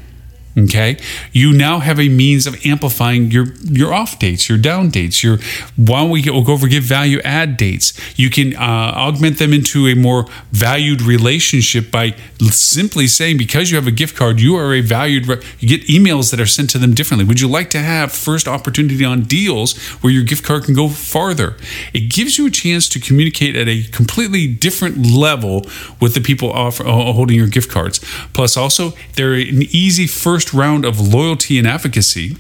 okay? 0.57 0.99
You 1.33 1.53
now 1.53 1.79
have 1.79 1.99
a 1.99 2.09
means 2.09 2.47
of 2.47 2.65
amplifying 2.67 3.31
your 3.31 3.55
your 3.63 3.93
off 3.93 4.19
dates 4.19 4.49
your 4.49 4.59
down 4.59 4.91
dates 4.91 5.23
your 5.23 5.39
don't 5.83 6.11
we 6.11 6.23
we'll 6.23 6.43
go 6.43 6.53
over 6.53 6.69
give 6.69 6.85
value 6.85 7.21
add 7.25 7.57
dates? 7.57 7.93
You 8.19 8.31
can 8.31 8.55
uh, 8.57 8.61
augment 8.61 9.39
them 9.39 9.53
into 9.53 9.87
a 9.89 9.95
more 9.95 10.27
valued 10.51 11.03
relationship 11.03 11.91
by 11.91 12.15
simply 12.41 13.07
saying 13.07 13.39
because 13.39 13.71
you 13.71 13.77
have 13.77 13.87
a 13.87 13.93
gift 13.93 14.17
card 14.17 14.41
you 14.41 14.57
are 14.57 14.75
a 14.75 14.81
valued 14.81 15.27
re- 15.27 15.43
you 15.59 15.69
get 15.69 15.87
emails 15.87 16.31
that 16.31 16.41
are 16.41 16.47
sent 16.47 16.71
to 16.71 16.79
them 16.79 16.95
differently. 16.95 17.25
Would 17.25 17.41
you 17.41 17.49
like 17.49 17.71
to 17.71 17.79
have 17.79 18.13
first 18.13 18.49
opportunity 18.49 19.05
on 19.05 19.23
deals 19.23 19.79
where 20.03 20.13
your 20.13 20.25
gift 20.25 20.45
card 20.45 20.65
can 20.65 20.75
go 20.75 20.89
farther? 20.89 21.57
It 21.93 22.11
gives 22.11 22.39
you 22.39 22.47
a 22.47 22.51
chance 22.51 22.89
to 22.91 23.01
communicate 23.01 23.57
at 23.57 23.69
a 23.69 23.85
completely 23.85 24.47
different 24.47 25.07
level 25.07 25.67
with 26.01 26.15
the 26.15 26.21
people 26.21 26.53
uh, 26.53 26.71
holding 26.71 27.37
your 27.37 27.47
gift 27.49 27.71
cards. 27.71 28.01
Plus 28.33 28.57
also 28.57 28.93
they're 29.15 29.35
an 29.35 29.63
easy 29.71 30.07
first 30.07 30.42
first 30.43 30.53
round 30.53 30.85
of 30.85 31.01
loyalty 31.01 31.59
and 31.59 31.67
efficacy 31.67 32.37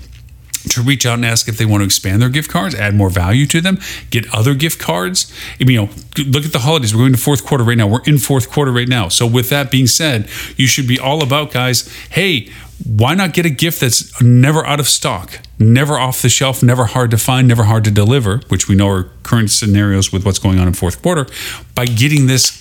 to 0.69 0.81
reach 0.81 1.05
out 1.07 1.15
and 1.15 1.25
ask 1.25 1.49
if 1.49 1.57
they 1.57 1.65
want 1.65 1.81
to 1.81 1.85
expand 1.85 2.23
their 2.23 2.29
gift 2.29 2.51
cards, 2.51 2.75
add 2.75 2.95
more 2.95 3.11
value 3.11 3.47
to 3.47 3.61
them, 3.61 3.79
get 4.11 4.25
other 4.33 4.55
gift 4.55 4.81
cards. 4.81 5.33
You 5.59 5.67
know, 5.77 5.89
look 6.27 6.45
at 6.45 6.53
the 6.53 6.61
holidays. 6.61 6.95
We're 6.95 7.03
going 7.03 7.13
to 7.13 7.19
fourth 7.19 7.45
quarter 7.45 7.65
right 7.65 7.77
now. 7.77 7.87
We're 7.87 8.03
in 8.05 8.19
fourth 8.19 8.51
quarter 8.51 8.73
right 8.73 8.89
now. 8.89 9.09
So 9.09 9.27
with 9.27 9.51
that 9.51 9.71
being 9.71 9.87
said, 9.87 10.29
you 10.57 10.67
should 10.67 10.87
be 10.87 10.99
all 10.99 11.23
about 11.23 11.53
guys, 11.53 11.93
hey, 12.11 12.49
why 12.85 13.15
not 13.15 13.35
get 13.35 13.47
a 13.47 13.51
gift 13.51 13.81
that's 13.81 14.21
never 14.21 14.65
out 14.67 14.81
of 14.81 14.89
stock, 14.89 15.41
never 15.59 15.99
off 15.99 16.23
the 16.23 16.29
shelf, 16.29 16.63
never 16.63 16.87
hard 16.87 17.11
to 17.13 17.19
find, 17.19 17.47
never 17.47 17.65
hard 17.65 17.85
to 17.85 17.91
deliver, 17.91 18.39
which 18.49 18.69
we 18.69 18.75
know 18.75 18.89
are 18.89 19.05
current 19.23 19.51
scenarios 19.51 20.13
with 20.13 20.25
what's 20.25 20.41
going 20.41 20.59
on 20.59 20.67
in 20.67 20.75
fourth 20.75 21.03
quarter, 21.03 21.27
by 21.75 21.87
getting 21.87 22.27
this 22.27 22.61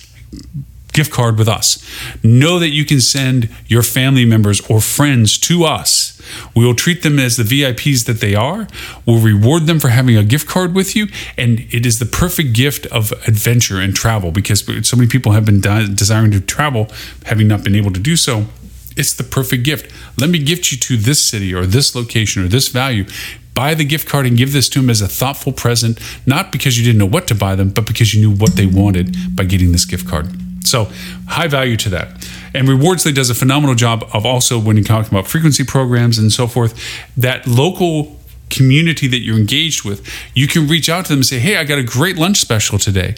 gift 0.92 1.12
card 1.12 1.38
with 1.38 1.48
us. 1.48 1.84
Know 2.22 2.58
that 2.58 2.70
you 2.70 2.84
can 2.84 3.00
send 3.00 3.48
your 3.66 3.82
family 3.82 4.24
members 4.24 4.60
or 4.68 4.80
friends 4.80 5.38
to 5.38 5.64
us. 5.64 6.20
We 6.54 6.64
will 6.64 6.74
treat 6.74 7.02
them 7.02 7.18
as 7.18 7.36
the 7.36 7.42
VIPs 7.42 8.06
that 8.06 8.20
they 8.20 8.34
are. 8.34 8.68
We'll 9.06 9.20
reward 9.20 9.66
them 9.66 9.80
for 9.80 9.88
having 9.88 10.16
a 10.16 10.24
gift 10.24 10.48
card 10.48 10.74
with 10.74 10.94
you. 10.94 11.08
And 11.36 11.60
it 11.70 11.84
is 11.84 11.98
the 11.98 12.06
perfect 12.06 12.52
gift 12.52 12.86
of 12.86 13.12
adventure 13.26 13.80
and 13.80 13.94
travel 13.94 14.30
because 14.30 14.64
so 14.86 14.96
many 14.96 15.08
people 15.08 15.32
have 15.32 15.44
been 15.44 15.60
desiring 15.60 16.30
to 16.32 16.40
travel, 16.40 16.88
having 17.24 17.48
not 17.48 17.64
been 17.64 17.74
able 17.74 17.92
to 17.92 18.00
do 18.00 18.16
so. 18.16 18.46
It's 18.94 19.14
the 19.14 19.24
perfect 19.24 19.64
gift. 19.64 19.90
Let 20.20 20.28
me 20.28 20.38
gift 20.38 20.70
you 20.70 20.78
to 20.78 20.96
this 20.96 21.24
city 21.24 21.54
or 21.54 21.64
this 21.64 21.94
location 21.94 22.44
or 22.44 22.48
this 22.48 22.68
value 22.68 23.06
buy 23.54 23.74
the 23.74 23.84
gift 23.84 24.08
card 24.08 24.26
and 24.26 24.36
give 24.36 24.52
this 24.52 24.68
to 24.70 24.80
them 24.80 24.88
as 24.88 25.02
a 25.02 25.08
thoughtful 25.08 25.52
present, 25.52 25.98
not 26.26 26.50
because 26.52 26.78
you 26.78 26.84
didn't 26.84 26.98
know 26.98 27.06
what 27.06 27.26
to 27.28 27.34
buy 27.34 27.54
them, 27.54 27.68
but 27.68 27.86
because 27.86 28.14
you 28.14 28.20
knew 28.20 28.34
what 28.34 28.56
they 28.56 28.66
wanted 28.66 29.36
by 29.36 29.44
getting 29.44 29.72
this 29.72 29.84
gift 29.84 30.08
card. 30.08 30.26
So 30.64 30.90
high 31.28 31.48
value 31.48 31.76
to 31.78 31.88
that. 31.90 32.28
And 32.54 32.68
Rewardsly 32.68 33.14
does 33.14 33.30
a 33.30 33.34
phenomenal 33.34 33.74
job 33.74 34.04
of 34.12 34.26
also 34.26 34.58
when 34.58 34.76
you're 34.76 34.84
talking 34.84 35.12
about 35.12 35.26
frequency 35.26 35.64
programs 35.64 36.18
and 36.18 36.32
so 36.32 36.46
forth, 36.46 36.78
that 37.16 37.46
local 37.46 38.18
community 38.50 39.08
that 39.08 39.20
you're 39.20 39.38
engaged 39.38 39.84
with, 39.84 40.06
you 40.34 40.46
can 40.46 40.68
reach 40.68 40.88
out 40.88 41.06
to 41.06 41.12
them 41.12 41.20
and 41.20 41.26
say, 41.26 41.38
Hey, 41.38 41.56
I 41.56 41.64
got 41.64 41.78
a 41.78 41.82
great 41.82 42.18
lunch 42.18 42.38
special 42.38 42.78
today 42.78 43.14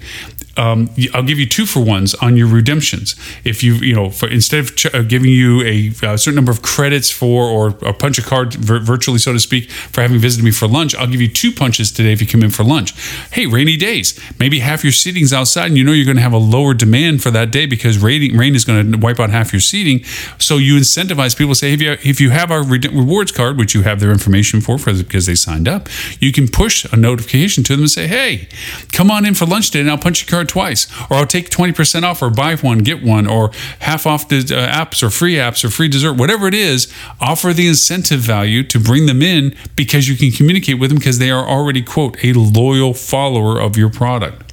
um, 0.56 0.90
I'll 1.12 1.22
give 1.22 1.38
you 1.38 1.46
two 1.46 1.66
for 1.66 1.80
ones 1.80 2.14
on 2.16 2.36
your 2.36 2.46
redemptions. 2.46 3.16
If 3.44 3.62
you, 3.62 3.74
you 3.74 3.94
know, 3.94 4.10
for, 4.10 4.28
instead 4.28 4.60
of 4.60 4.76
ch- 4.76 4.94
uh, 4.94 5.02
giving 5.02 5.30
you 5.30 5.62
a, 5.62 5.88
a, 6.02 6.18
certain 6.18 6.36
number 6.36 6.52
of 6.52 6.62
credits 6.62 7.10
for 7.10 7.44
or, 7.44 7.74
or 7.82 7.92
punch 7.92 8.18
a 8.18 8.22
card 8.22 8.54
vir- 8.54 8.80
virtually, 8.80 9.18
so 9.18 9.32
to 9.32 9.40
speak, 9.40 9.70
for 9.70 10.00
having 10.00 10.18
visited 10.18 10.44
me 10.44 10.50
for 10.50 10.68
lunch, 10.68 10.94
I'll 10.94 11.06
give 11.06 11.20
you 11.20 11.28
two 11.28 11.52
punches 11.52 11.90
today 11.90 12.12
if 12.12 12.20
you 12.20 12.26
come 12.26 12.42
in 12.42 12.50
for 12.50 12.64
lunch. 12.64 12.92
Hey, 13.32 13.46
rainy 13.46 13.76
days, 13.76 14.18
maybe 14.38 14.60
half 14.60 14.84
your 14.84 14.92
seating's 14.92 15.32
outside, 15.32 15.66
and 15.66 15.76
you 15.76 15.84
know 15.84 15.92
you're 15.92 16.04
going 16.04 16.16
to 16.16 16.22
have 16.22 16.32
a 16.32 16.38
lower 16.38 16.74
demand 16.74 17.22
for 17.22 17.30
that 17.30 17.50
day 17.50 17.66
because 17.66 17.98
rain, 17.98 18.36
rain 18.36 18.54
is 18.54 18.64
going 18.64 18.92
to 18.92 18.98
wipe 18.98 19.18
out 19.18 19.30
half 19.30 19.52
your 19.52 19.60
seating. 19.60 20.04
So 20.38 20.56
you 20.58 20.76
incentivize 20.76 21.36
people. 21.36 21.54
Say, 21.54 21.72
if 21.72 21.80
you 21.80 21.92
if 22.04 22.20
you 22.20 22.30
have 22.30 22.50
our 22.50 22.62
re- 22.62 22.80
rewards 22.92 23.32
card, 23.32 23.58
which 23.58 23.74
you 23.74 23.82
have 23.82 24.00
their 24.00 24.10
information 24.10 24.60
for, 24.60 24.78
for 24.78 24.92
because 24.92 25.26
they 25.26 25.34
signed 25.34 25.68
up, 25.68 25.88
you 26.20 26.32
can 26.32 26.48
push 26.48 26.84
a 26.92 26.96
notification 26.96 27.64
to 27.64 27.72
them 27.74 27.82
and 27.82 27.90
say, 27.90 28.06
Hey, 28.06 28.48
come 28.92 29.10
on 29.10 29.24
in 29.24 29.34
for 29.34 29.46
lunch 29.46 29.70
today, 29.70 29.80
and 29.80 29.90
I'll 29.90 29.98
punch 29.98 30.22
your 30.22 30.30
card 30.30 30.43
twice, 30.46 30.86
or 31.10 31.16
I'll 31.16 31.26
take 31.26 31.50
20% 31.50 32.02
off, 32.02 32.22
or 32.22 32.30
buy 32.30 32.56
one, 32.56 32.78
get 32.78 33.02
one, 33.02 33.26
or 33.26 33.50
half 33.80 34.06
off 34.06 34.28
the 34.28 34.38
uh, 34.38 34.72
apps, 34.72 35.02
or 35.02 35.10
free 35.10 35.34
apps, 35.34 35.64
or 35.64 35.70
free 35.70 35.88
dessert, 35.88 36.14
whatever 36.14 36.46
it 36.46 36.54
is. 36.54 36.92
Offer 37.20 37.52
the 37.52 37.68
incentive 37.68 38.20
value 38.20 38.62
to 38.64 38.78
bring 38.78 39.06
them 39.06 39.22
in 39.22 39.56
because 39.76 40.08
you 40.08 40.16
can 40.16 40.30
communicate 40.30 40.78
with 40.78 40.90
them 40.90 40.98
because 40.98 41.18
they 41.18 41.30
are 41.30 41.46
already, 41.46 41.82
quote, 41.82 42.22
a 42.24 42.32
loyal 42.32 42.94
follower 42.94 43.60
of 43.60 43.76
your 43.76 43.90
product 43.90 44.44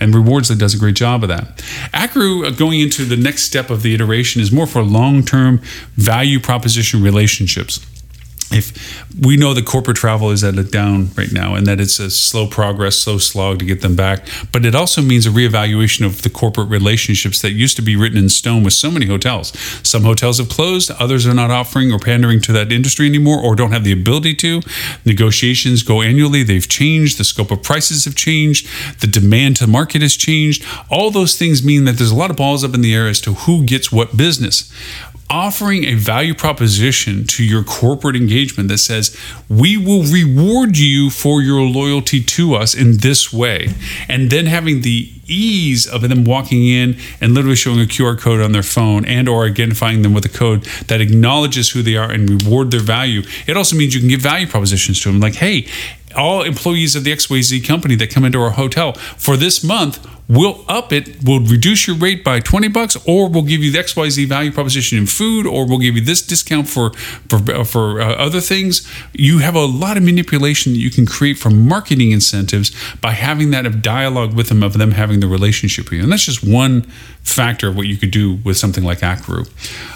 and 0.00 0.14
Rewardsly 0.14 0.58
does 0.58 0.74
a 0.74 0.78
great 0.78 0.94
job 0.94 1.22
of 1.22 1.28
that. 1.28 1.58
Ackroo, 1.92 2.46
uh, 2.46 2.50
going 2.50 2.80
into 2.80 3.04
the 3.04 3.16
next 3.16 3.42
step 3.42 3.70
of 3.70 3.82
the 3.82 3.94
iteration, 3.94 4.40
is 4.40 4.52
more 4.52 4.66
for 4.66 4.82
long 4.82 5.24
term 5.24 5.58
value 5.96 6.40
proposition 6.40 7.02
relationships. 7.02 7.84
If 8.50 9.04
we 9.20 9.36
know 9.36 9.52
that 9.52 9.66
corporate 9.66 9.96
travel 9.96 10.30
is 10.30 10.42
at 10.42 10.56
a 10.56 10.64
down 10.64 11.10
right 11.16 11.32
now 11.32 11.54
and 11.54 11.66
that 11.66 11.80
it's 11.80 11.98
a 11.98 12.10
slow 12.10 12.46
progress, 12.46 12.96
slow 12.96 13.18
slog 13.18 13.58
to 13.58 13.64
get 13.64 13.82
them 13.82 13.94
back, 13.94 14.26
but 14.52 14.64
it 14.64 14.74
also 14.74 15.02
means 15.02 15.26
a 15.26 15.30
reevaluation 15.30 16.06
of 16.06 16.22
the 16.22 16.30
corporate 16.30 16.68
relationships 16.68 17.42
that 17.42 17.52
used 17.52 17.76
to 17.76 17.82
be 17.82 17.96
written 17.96 18.18
in 18.18 18.28
stone 18.28 18.62
with 18.62 18.72
so 18.72 18.90
many 18.90 19.06
hotels. 19.06 19.50
Some 19.86 20.02
hotels 20.02 20.38
have 20.38 20.48
closed, 20.48 20.90
others 20.92 21.26
are 21.26 21.34
not 21.34 21.50
offering 21.50 21.92
or 21.92 21.98
pandering 21.98 22.40
to 22.42 22.52
that 22.52 22.72
industry 22.72 23.06
anymore 23.06 23.38
or 23.38 23.54
don't 23.54 23.72
have 23.72 23.84
the 23.84 23.92
ability 23.92 24.34
to. 24.36 24.62
Negotiations 25.04 25.82
go 25.82 26.00
annually, 26.00 26.42
they've 26.42 26.68
changed, 26.68 27.18
the 27.18 27.24
scope 27.24 27.50
of 27.50 27.62
prices 27.62 28.04
have 28.06 28.14
changed, 28.14 28.66
the 29.00 29.06
demand 29.06 29.56
to 29.56 29.66
market 29.66 30.00
has 30.00 30.16
changed. 30.16 30.64
All 30.90 31.10
those 31.10 31.36
things 31.36 31.62
mean 31.62 31.84
that 31.84 31.92
there's 31.92 32.10
a 32.10 32.16
lot 32.16 32.30
of 32.30 32.36
balls 32.36 32.64
up 32.64 32.74
in 32.74 32.80
the 32.80 32.94
air 32.94 33.08
as 33.08 33.20
to 33.22 33.34
who 33.34 33.64
gets 33.64 33.92
what 33.92 34.16
business 34.16 34.72
offering 35.30 35.84
a 35.84 35.94
value 35.94 36.34
proposition 36.34 37.26
to 37.26 37.44
your 37.44 37.62
corporate 37.62 38.16
engagement 38.16 38.68
that 38.68 38.78
says, 38.78 39.16
we 39.48 39.76
will 39.76 40.02
reward 40.04 40.78
you 40.78 41.10
for 41.10 41.42
your 41.42 41.62
loyalty 41.62 42.22
to 42.22 42.54
us 42.54 42.74
in 42.74 42.98
this 42.98 43.32
way. 43.32 43.68
And 44.08 44.30
then 44.30 44.46
having 44.46 44.80
the 44.82 45.12
ease 45.26 45.86
of 45.86 46.08
them 46.08 46.24
walking 46.24 46.64
in 46.66 46.96
and 47.20 47.34
literally 47.34 47.56
showing 47.56 47.80
a 47.80 47.84
QR 47.84 48.18
code 48.18 48.40
on 48.40 48.52
their 48.52 48.62
phone 48.62 49.04
and 49.04 49.28
or 49.28 49.44
identifying 49.44 50.02
them 50.02 50.14
with 50.14 50.24
a 50.24 50.28
code 50.30 50.62
that 50.86 51.00
acknowledges 51.00 51.70
who 51.70 51.82
they 51.82 51.96
are 51.96 52.10
and 52.10 52.42
reward 52.42 52.70
their 52.70 52.80
value. 52.80 53.22
It 53.46 53.56
also 53.56 53.76
means 53.76 53.94
you 53.94 54.00
can 54.00 54.08
give 54.08 54.20
value 54.20 54.46
propositions 54.46 55.00
to 55.02 55.12
them 55.12 55.20
like, 55.20 55.34
hey, 55.34 55.66
all 56.18 56.42
employees 56.42 56.96
of 56.96 57.04
the 57.04 57.12
XYZ 57.12 57.66
company 57.66 57.94
that 57.96 58.10
come 58.10 58.24
into 58.24 58.40
our 58.40 58.50
hotel 58.50 58.92
for 58.92 59.36
this 59.36 59.62
month, 59.62 60.06
we'll 60.28 60.64
up 60.68 60.92
it, 60.92 61.22
we'll 61.24 61.40
reduce 61.40 61.86
your 61.86 61.96
rate 61.96 62.22
by 62.22 62.38
20 62.40 62.68
bucks, 62.68 62.96
or 63.06 63.28
we'll 63.28 63.42
give 63.42 63.62
you 63.62 63.70
the 63.70 63.78
XYZ 63.78 64.26
value 64.26 64.52
proposition 64.52 64.98
in 64.98 65.06
food, 65.06 65.46
or 65.46 65.66
we'll 65.66 65.78
give 65.78 65.96
you 65.96 66.02
this 66.02 66.20
discount 66.20 66.68
for 66.68 66.92
for, 66.92 67.64
for 67.64 68.00
uh, 68.00 68.14
other 68.14 68.40
things. 68.40 68.86
You 69.12 69.38
have 69.38 69.54
a 69.54 69.64
lot 69.64 69.96
of 69.96 70.02
manipulation 70.02 70.72
that 70.72 70.78
you 70.78 70.90
can 70.90 71.06
create 71.06 71.38
for 71.38 71.50
marketing 71.50 72.10
incentives 72.10 72.70
by 72.96 73.12
having 73.12 73.50
that 73.52 73.66
of 73.66 73.80
dialogue 73.82 74.34
with 74.34 74.48
them, 74.48 74.62
of 74.62 74.74
them 74.74 74.92
having 74.92 75.20
the 75.20 75.28
relationship 75.28 75.86
with 75.86 75.94
you. 75.94 76.02
And 76.02 76.12
that's 76.12 76.24
just 76.24 76.44
one 76.44 76.82
factor 77.22 77.68
of 77.68 77.76
what 77.76 77.86
you 77.86 77.96
could 77.96 78.10
do 78.10 78.36
with 78.44 78.56
something 78.56 78.84
like 78.84 78.98
Ackroo. 78.98 79.48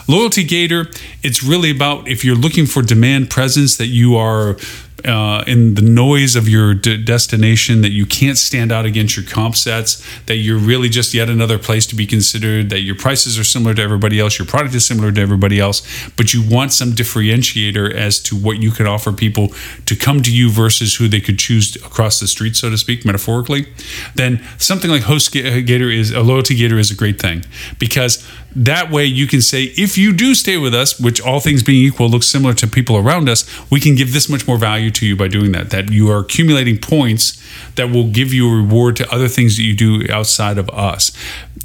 Loyalty 0.09 0.45
Gator, 0.45 0.87
it's 1.23 1.43
really 1.43 1.71
about 1.71 2.09
if 2.09 2.25
you're 2.25 2.37
looking 2.37 2.67
for 2.67 2.83
demand 2.83 3.31
presence 3.31 3.77
that 3.77 3.87
you 3.87 4.17
are 4.17 4.57
uh, 5.05 5.45
in 5.47 5.75
the 5.75 5.83
noise 5.83 6.37
of 6.37 6.49
your 6.49 6.75
destination 6.75 7.81
that 7.83 7.91
you 7.91 8.07
can't 8.07 8.39
stand 8.39 8.73
out 8.73 8.85
against 8.85 9.17
your 9.17 9.27
comp 9.27 9.57
sets, 9.57 10.03
that 10.27 10.37
you're 10.37 10.59
really 10.59 10.89
just 10.89 11.15
yet 11.15 11.29
another 11.29 11.59
place 11.59 11.87
to 11.87 11.95
be 11.95 12.07
considered, 12.07 12.71
that 12.71 12.81
your 12.81 12.95
prices 12.95 13.39
are 13.39 13.45
similar 13.45 13.75
to 13.75 13.83
everybody 13.83 14.21
else, 14.21 14.39
your 14.39 14.47
product 14.47 14.75
is 14.75 14.85
similar 14.85 15.13
to 15.13 15.21
everybody 15.21 15.59
else, 15.59 15.83
but 16.17 16.33
you 16.33 16.43
want 16.49 16.73
some 16.73 16.93
differentiator 16.93 17.93
as 17.93 18.21
to 18.21 18.37
what 18.37 18.61
you 18.61 18.71
can 18.71 18.87
offer 18.87 19.13
people 19.13 19.49
to 19.87 19.97
come 19.97 20.23
to 20.23 20.35
you 20.35 20.51
versus 20.51 20.97
who 20.97 21.09
they 21.09 21.21
could 21.21 21.39
choose 21.39 21.77
across 21.77 22.21
the 22.21 22.29
street, 22.29 22.57
so 22.57 22.71
to 22.71 22.79
speak, 22.79 23.05
metaphorically, 23.05 23.67
then 24.15 24.45
something 24.59 24.91
like 24.91 25.03
HostGator 25.03 25.95
is 25.95 26.11
a 26.11 26.23
loyalty 26.23 26.55
gator 26.55 26.79
is 26.79 26.91
a 26.91 26.95
great 26.95 27.21
thing 27.21 27.45
because 27.79 28.27
that 28.55 28.91
way 28.91 29.05
you 29.05 29.27
can 29.27 29.41
say 29.41 29.65
if 29.77 29.97
you 29.97 30.13
do 30.13 30.35
stay 30.35 30.57
with 30.57 30.75
us 30.75 30.99
which 31.01 31.21
all 31.21 31.41
things 31.41 31.63
being 31.63 31.85
equal 31.85 32.09
looks 32.09 32.27
similar 32.27 32.55
to 32.55 32.67
people 32.67 32.97
around 32.97 33.29
us 33.29 33.49
we 33.71 33.81
can 33.81 33.95
give 33.95 34.13
this 34.13 34.29
much 34.29 34.47
more 34.47 34.59
value 34.59 34.91
to 34.91 35.07
you 35.07 35.17
by 35.17 35.29
doing 35.29 35.53
that 35.53 35.71
that 35.71 35.91
you 35.91 36.11
are 36.11 36.19
accumulating 36.19 36.79
points 36.79 37.43
that 37.77 37.91
will 37.91 38.09
give 38.09 38.33
you 38.33 38.49
a 38.49 38.57
reward 38.57 38.97
to 38.97 39.11
other 39.13 39.29
things 39.29 39.57
that 39.57 39.63
you 39.63 39.75
do 39.75 40.05
outside 40.13 40.59
of 40.59 40.69
us 40.71 41.13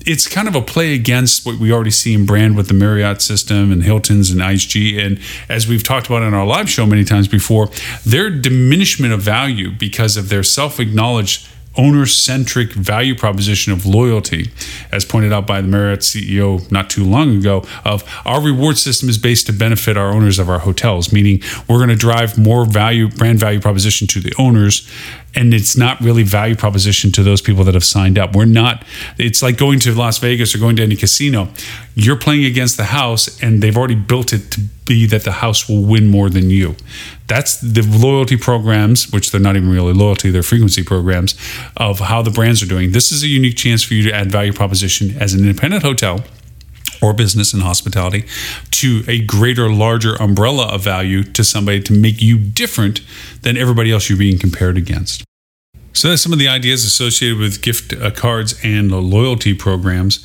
it's 0.08 0.26
kind 0.26 0.47
of 0.47 0.56
a 0.56 0.62
play 0.62 0.93
against 0.93 1.45
what 1.45 1.60
we 1.60 1.71
already 1.71 1.91
see 1.91 2.13
in 2.13 2.26
brand 2.26 2.56
with 2.56 2.69
the 2.69 2.73
Marriott 2.73 3.21
system 3.21 3.73
and 3.73 3.84
Hilton's 3.84 4.32
and 4.32 4.39
IHG. 4.39 4.97
And 5.06 5.19
as 5.50 5.67
we've 5.67 5.84
talked 5.84 6.08
about 6.08 6.23
in 6.23 6.34
our 6.34 6.45
live 6.45 6.69
show 6.69 6.86
many 6.86 7.04
times 7.04 7.28
before, 7.28 7.69
their 8.06 8.30
diminishment 8.30 9.13
of 9.13 9.21
value 9.21 9.69
because 9.69 10.15
of 10.15 10.30
their 10.30 10.43
self 10.43 10.80
acknowledged 10.80 11.50
owner 11.77 12.05
centric 12.05 12.73
value 12.73 13.15
proposition 13.15 13.71
of 13.71 13.85
loyalty, 13.85 14.49
as 14.91 15.05
pointed 15.05 15.31
out 15.31 15.47
by 15.47 15.61
the 15.61 15.67
Marriott 15.67 16.01
CEO 16.01 16.69
not 16.71 16.89
too 16.89 17.03
long 17.03 17.37
ago, 17.37 17.63
of 17.85 18.03
our 18.25 18.41
reward 18.41 18.77
system 18.77 19.09
is 19.09 19.17
based 19.17 19.45
to 19.47 19.53
benefit 19.53 19.97
our 19.97 20.11
owners 20.11 20.39
of 20.39 20.49
our 20.49 20.59
hotels, 20.59 21.13
meaning 21.13 21.41
we're 21.67 21.77
going 21.77 21.89
to 21.89 21.95
drive 21.95 22.37
more 22.37 22.65
value, 22.65 23.09
brand 23.09 23.39
value 23.39 23.59
proposition 23.59 24.07
to 24.07 24.19
the 24.19 24.33
owners. 24.37 24.89
And 25.35 25.53
it's 25.53 25.77
not 25.77 25.99
really 26.01 26.23
value 26.23 26.55
proposition 26.55 27.11
to 27.11 27.21
those 27.21 27.41
people 27.41 27.63
that 27.65 27.75
have 27.75 27.83
signed 27.83 28.17
up. 28.17 28.35
We're 28.35 28.45
not, 28.45 28.83
it's 29.19 29.43
like 29.43 29.55
going 29.55 29.79
to 29.81 29.93
Las 29.93 30.17
Vegas 30.17 30.55
or 30.55 30.57
going 30.57 30.77
to 30.77 30.83
any 30.83 30.95
casino. 30.95 31.49
You're 31.93 32.15
playing 32.15 32.45
against 32.45 32.77
the 32.77 32.85
house, 32.85 33.39
and 33.43 33.61
they've 33.61 33.77
already 33.77 33.95
built 33.95 34.33
it 34.33 34.49
to 34.51 34.61
be 34.85 35.05
that 35.05 35.23
the 35.23 35.33
house 35.33 35.69
will 35.69 35.83
win 35.83 36.07
more 36.07 36.29
than 36.29 36.49
you. 36.49 36.75
That's 37.27 37.57
the 37.57 37.81
loyalty 37.81 38.37
programs, 38.37 39.11
which 39.11 39.31
they're 39.31 39.41
not 39.41 39.57
even 39.57 39.69
really 39.69 39.93
loyalty, 39.93 40.29
they're 40.29 40.43
frequency 40.43 40.83
programs 40.83 41.35
of 41.75 41.99
how 41.99 42.21
the 42.21 42.31
brands 42.31 42.63
are 42.63 42.67
doing. 42.67 42.91
This 42.91 43.11
is 43.11 43.21
a 43.23 43.27
unique 43.27 43.57
chance 43.57 43.83
for 43.83 43.93
you 43.93 44.03
to 44.03 44.13
add 44.13 44.31
value 44.31 44.53
proposition 44.53 45.15
as 45.19 45.33
an 45.33 45.41
independent 45.41 45.83
hotel 45.83 46.23
or 47.01 47.13
business 47.13 47.53
and 47.53 47.61
hospitality 47.61 48.25
to 48.71 49.03
a 49.07 49.19
greater, 49.23 49.69
larger 49.69 50.15
umbrella 50.15 50.67
of 50.67 50.81
value 50.81 51.23
to 51.23 51.43
somebody 51.43 51.81
to 51.81 51.93
make 51.93 52.21
you 52.21 52.37
different 52.37 53.01
than 53.41 53.57
everybody 53.57 53.91
else 53.91 54.09
you're 54.09 54.17
being 54.17 54.39
compared 54.39 54.77
against. 54.77 55.23
So, 55.93 56.09
that's 56.09 56.21
some 56.21 56.33
of 56.33 56.39
the 56.39 56.47
ideas 56.47 56.85
associated 56.85 57.39
with 57.39 57.61
gift 57.61 57.93
uh, 57.93 58.11
cards 58.11 58.59
and 58.63 58.91
loyalty 58.91 59.55
programs. 59.55 60.23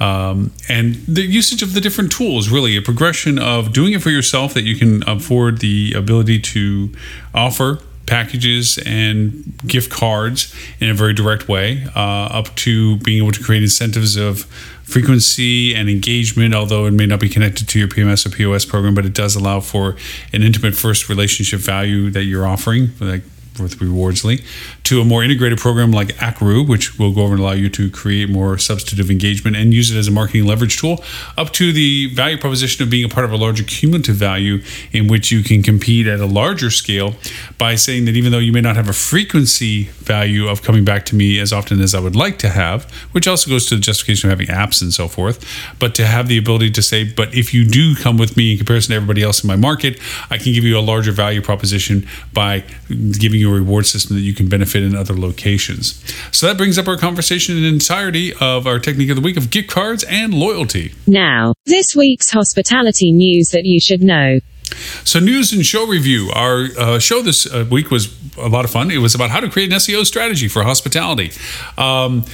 Um, 0.00 0.52
and 0.68 0.96
the 1.06 1.22
usage 1.22 1.62
of 1.62 1.72
the 1.72 1.80
different 1.80 2.10
tools 2.10 2.48
really 2.48 2.76
a 2.76 2.82
progression 2.82 3.38
of 3.38 3.72
doing 3.72 3.92
it 3.92 4.02
for 4.02 4.10
yourself 4.10 4.54
that 4.54 4.62
you 4.62 4.76
can 4.76 5.08
afford 5.08 5.58
the 5.58 5.92
ability 5.94 6.40
to 6.40 6.92
offer 7.32 7.78
packages 8.06 8.78
and 8.84 9.54
gift 9.66 9.90
cards 9.90 10.54
in 10.80 10.90
a 10.90 10.94
very 10.94 11.14
direct 11.14 11.48
way, 11.48 11.86
uh, 11.96 11.98
up 11.98 12.54
to 12.56 12.96
being 12.98 13.22
able 13.22 13.32
to 13.32 13.42
create 13.42 13.62
incentives 13.62 14.16
of 14.16 14.44
frequency 14.82 15.74
and 15.74 15.88
engagement, 15.88 16.54
although 16.54 16.84
it 16.86 16.90
may 16.90 17.06
not 17.06 17.18
be 17.18 17.28
connected 17.28 17.66
to 17.68 17.78
your 17.78 17.88
PMS 17.88 18.26
or 18.26 18.30
POS 18.30 18.66
program, 18.66 18.94
but 18.94 19.06
it 19.06 19.14
does 19.14 19.34
allow 19.34 19.60
for 19.60 19.96
an 20.32 20.42
intimate 20.42 20.74
first 20.74 21.08
relationship 21.08 21.60
value 21.60 22.10
that 22.10 22.24
you're 22.24 22.46
offering, 22.46 22.90
like 23.00 23.22
with 23.60 23.78
Rewardsly, 23.78 24.44
to 24.84 25.00
a 25.00 25.04
more 25.04 25.22
integrated 25.22 25.58
program 25.58 25.92
like 25.92 26.08
Ackroo, 26.16 26.66
which 26.66 26.98
will 26.98 27.12
go 27.12 27.22
over 27.22 27.34
and 27.34 27.42
allow 27.42 27.52
you 27.52 27.68
to 27.70 27.90
create 27.90 28.28
more 28.28 28.58
substantive 28.58 29.10
engagement 29.10 29.56
and 29.56 29.72
use 29.72 29.90
it 29.90 29.98
as 29.98 30.08
a 30.08 30.10
marketing 30.10 30.46
leverage 30.46 30.78
tool, 30.78 31.02
up 31.36 31.52
to 31.52 31.72
the 31.72 32.12
value 32.14 32.38
proposition 32.38 32.82
of 32.82 32.90
being 32.90 33.04
a 33.04 33.08
part 33.08 33.24
of 33.24 33.32
a 33.32 33.36
larger 33.36 33.62
cumulative 33.62 34.16
value 34.16 34.62
in 34.92 35.06
which 35.06 35.30
you 35.30 35.42
can 35.42 35.62
compete 35.62 36.06
at 36.06 36.20
a 36.20 36.26
larger 36.26 36.70
scale 36.70 37.14
by 37.58 37.74
saying 37.74 38.04
that 38.04 38.16
even 38.16 38.32
though 38.32 38.38
you 38.38 38.52
may 38.52 38.60
not 38.60 38.76
have 38.76 38.88
a 38.88 38.92
frequency 38.92 39.84
value 39.84 40.48
of 40.48 40.62
coming 40.62 40.84
back 40.84 41.04
to 41.06 41.14
me 41.14 41.38
as 41.38 41.52
often 41.52 41.80
as 41.80 41.94
I 41.94 42.00
would 42.00 42.16
like 42.16 42.38
to 42.38 42.48
have, 42.48 42.90
which 43.12 43.28
also 43.28 43.50
goes 43.50 43.66
to 43.66 43.76
the 43.76 43.80
justification 43.80 44.30
of 44.30 44.38
having 44.38 44.54
apps 44.54 44.82
and 44.82 44.92
so 44.92 45.08
forth, 45.08 45.44
but 45.78 45.94
to 45.94 46.06
have 46.06 46.28
the 46.28 46.38
ability 46.38 46.70
to 46.72 46.82
say, 46.82 47.04
but 47.04 47.34
if 47.34 47.54
you 47.54 47.64
do 47.64 47.94
come 47.94 48.18
with 48.18 48.36
me 48.36 48.52
in 48.52 48.58
comparison 48.58 48.90
to 48.90 48.96
everybody 48.96 49.22
else 49.22 49.42
in 49.42 49.48
my 49.48 49.56
market, 49.56 50.00
I 50.30 50.38
can 50.38 50.52
give 50.52 50.64
you 50.64 50.78
a 50.78 50.80
larger 50.80 51.12
value 51.12 51.40
proposition 51.40 52.06
by 52.32 52.64
giving 52.88 53.40
you 53.40 53.43
a 53.44 53.52
reward 53.54 53.86
system 53.86 54.16
that 54.16 54.22
you 54.22 54.34
can 54.34 54.48
benefit 54.48 54.82
in 54.82 54.94
other 54.94 55.14
locations. 55.14 56.02
So 56.32 56.46
that 56.46 56.56
brings 56.56 56.78
up 56.78 56.88
our 56.88 56.96
conversation 56.96 57.56
in 57.56 57.64
entirety 57.64 58.32
of 58.40 58.66
our 58.66 58.78
technique 58.78 59.10
of 59.10 59.16
the 59.16 59.22
week 59.22 59.36
of 59.36 59.50
gift 59.50 59.68
cards 59.68 60.04
and 60.04 60.34
loyalty. 60.34 60.94
Now, 61.06 61.54
this 61.66 61.94
week's 61.96 62.30
hospitality 62.30 63.12
news 63.12 63.50
that 63.50 63.64
you 63.64 63.80
should 63.80 64.02
know. 64.02 64.40
So, 65.04 65.20
news 65.20 65.52
and 65.52 65.64
show 65.64 65.86
review. 65.86 66.30
Our 66.34 66.68
uh, 66.78 66.98
show 66.98 67.22
this 67.22 67.46
uh, 67.46 67.66
week 67.70 67.90
was 67.90 68.16
a 68.38 68.48
lot 68.48 68.64
of 68.64 68.70
fun. 68.70 68.90
It 68.90 68.98
was 68.98 69.14
about 69.14 69.30
how 69.30 69.40
to 69.40 69.48
create 69.48 69.70
an 69.70 69.78
SEO 69.78 70.04
strategy 70.04 70.48
for 70.48 70.62
hospitality. 70.62 71.32
Um, 71.76 72.24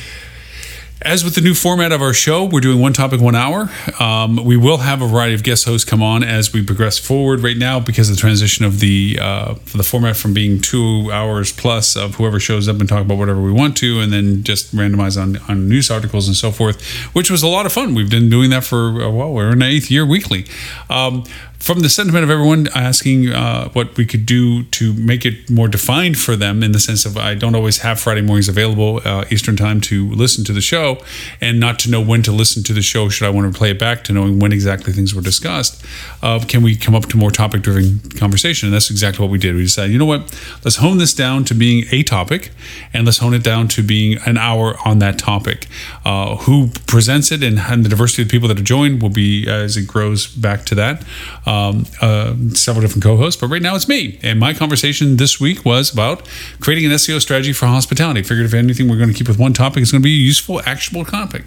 as 1.02 1.24
with 1.24 1.34
the 1.34 1.40
new 1.40 1.54
format 1.54 1.92
of 1.92 2.02
our 2.02 2.12
show, 2.12 2.44
we're 2.44 2.60
doing 2.60 2.78
one 2.78 2.92
topic, 2.92 3.20
one 3.20 3.34
hour. 3.34 3.70
Um, 3.98 4.44
we 4.44 4.56
will 4.56 4.78
have 4.78 5.00
a 5.00 5.06
variety 5.06 5.34
of 5.34 5.42
guest 5.42 5.64
hosts 5.64 5.88
come 5.88 6.02
on 6.02 6.22
as 6.22 6.52
we 6.52 6.62
progress 6.62 6.98
forward. 6.98 7.40
Right 7.40 7.56
now, 7.56 7.80
because 7.80 8.10
of 8.10 8.16
the 8.16 8.20
transition 8.20 8.64
of 8.64 8.80
the 8.80 9.18
uh, 9.20 9.54
the 9.74 9.82
format 9.82 10.16
from 10.16 10.34
being 10.34 10.60
two 10.60 11.10
hours 11.10 11.52
plus 11.52 11.96
of 11.96 12.16
whoever 12.16 12.38
shows 12.38 12.68
up 12.68 12.80
and 12.80 12.88
talk 12.88 13.00
about 13.00 13.16
whatever 13.16 13.40
we 13.40 13.52
want 13.52 13.76
to, 13.78 14.00
and 14.00 14.12
then 14.12 14.42
just 14.42 14.74
randomize 14.74 15.20
on, 15.20 15.38
on 15.48 15.68
news 15.68 15.90
articles 15.90 16.26
and 16.28 16.36
so 16.36 16.50
forth, 16.50 16.84
which 17.14 17.30
was 17.30 17.42
a 17.42 17.48
lot 17.48 17.64
of 17.64 17.72
fun. 17.72 17.94
We've 17.94 18.10
been 18.10 18.28
doing 18.28 18.50
that 18.50 18.64
for 18.64 19.02
uh, 19.02 19.10
well, 19.10 19.32
we're 19.32 19.52
in 19.52 19.60
the 19.60 19.66
eighth 19.66 19.90
year 19.90 20.04
weekly. 20.04 20.44
Um, 20.90 21.24
from 21.61 21.81
the 21.81 21.90
sentiment 21.90 22.25
of 22.25 22.31
everyone 22.31 22.66
asking 22.75 23.29
uh, 23.29 23.68
what 23.70 23.96
we 23.99 24.07
could 24.07 24.25
do 24.25 24.64
to 24.64 24.94
make 24.94 25.27
it 25.27 25.51
more 25.51 25.68
defined 25.68 26.18
for 26.18 26.35
them 26.35 26.62
in 26.62 26.73
the 26.73 26.81
sense 26.81 27.05
of 27.05 27.18
I 27.18 27.35
don't 27.35 27.55
always 27.55 27.79
have 27.79 28.01
Friday 28.01 28.23
mornings 28.23 28.49
available 28.49 29.03
uh, 29.05 29.27
Eastern 29.31 29.57
time 29.57 29.83
to 29.83 30.11
listen 30.11 30.42
to 30.44 30.55
the 30.55 30.62
show 30.62 30.99
and 31.38 31.61
not 31.61 31.79
to 31.81 31.90
know 31.90 32.01
when 32.01 32.23
to 32.23 32.33
listen 32.33 32.62
to 32.64 32.73
the 32.73 32.81
show 32.81 33.11
should 33.11 33.27
I 33.27 33.31
want 33.31 33.53
to 33.53 33.57
play 33.57 33.70
it 33.70 33.79
back 33.79 34.05
to 34.05 34.12
knowing 34.14 34.38
when 34.38 34.53
exactly 34.53 34.94
things 34.94 35.14
were 35.14 35.20
discussed. 35.20 35.85
Uh, 36.23 36.42
can 36.49 36.62
we 36.62 36.77
come 36.77 36.94
up 36.94 37.07
to 37.07 37.18
more 37.18 37.31
topic 37.31 37.61
driven 37.61 38.01
conversation? 38.16 38.68
And 38.68 38.75
that's 38.75 38.90
exactly 38.90 39.23
what 39.23 39.31
we 39.31 39.38
did. 39.38 39.55
We 39.55 39.62
decided, 39.62 39.92
you 39.92 39.99
know 39.99 40.07
what, 40.07 40.35
let's 40.64 40.77
hone 40.77 40.96
this 40.96 41.12
down 41.12 41.44
to 41.44 41.55
being 41.55 41.85
a 41.92 42.03
topic 42.03 42.53
and 42.94 43.05
let's 43.05 43.18
hone 43.18 43.35
it 43.35 43.44
down 43.44 43.68
to 43.68 43.83
being 43.83 44.18
an 44.25 44.38
hour 44.38 44.77
on 44.87 44.99
that 45.01 45.18
topic. 45.18 45.66
Uh, 46.07 46.37
who 46.37 46.68
presents 46.87 47.31
it 47.31 47.42
and, 47.42 47.59
and, 47.59 47.85
the 47.85 47.88
diversity 47.88 48.23
of 48.23 48.29
people 48.29 48.49
that 48.49 48.59
are 48.59 48.62
joined 48.62 49.03
will 49.03 49.11
be 49.11 49.49
as 49.49 49.77
it 49.77 49.87
grows 49.87 50.27
back 50.27 50.64
to 50.64 50.75
that. 50.75 51.05
Um, 51.50 51.84
uh, 52.00 52.34
several 52.54 52.80
different 52.80 53.02
co-hosts, 53.02 53.40
but 53.40 53.48
right 53.48 53.60
now 53.60 53.74
it's 53.74 53.88
me. 53.88 54.20
And 54.22 54.38
my 54.38 54.54
conversation 54.54 55.16
this 55.16 55.40
week 55.40 55.64
was 55.64 55.92
about 55.92 56.28
creating 56.60 56.86
an 56.86 56.92
SEO 56.92 57.20
strategy 57.20 57.52
for 57.52 57.66
hospitality. 57.66 58.22
Figured 58.22 58.46
if 58.46 58.54
anything, 58.54 58.88
we're 58.88 58.98
going 58.98 59.08
to 59.08 59.14
keep 59.14 59.26
with 59.26 59.38
one 59.38 59.52
topic. 59.52 59.82
It's 59.82 59.90
going 59.90 60.02
to 60.02 60.04
be 60.04 60.14
a 60.14 60.24
useful, 60.24 60.60
actionable 60.60 61.04
topic, 61.04 61.42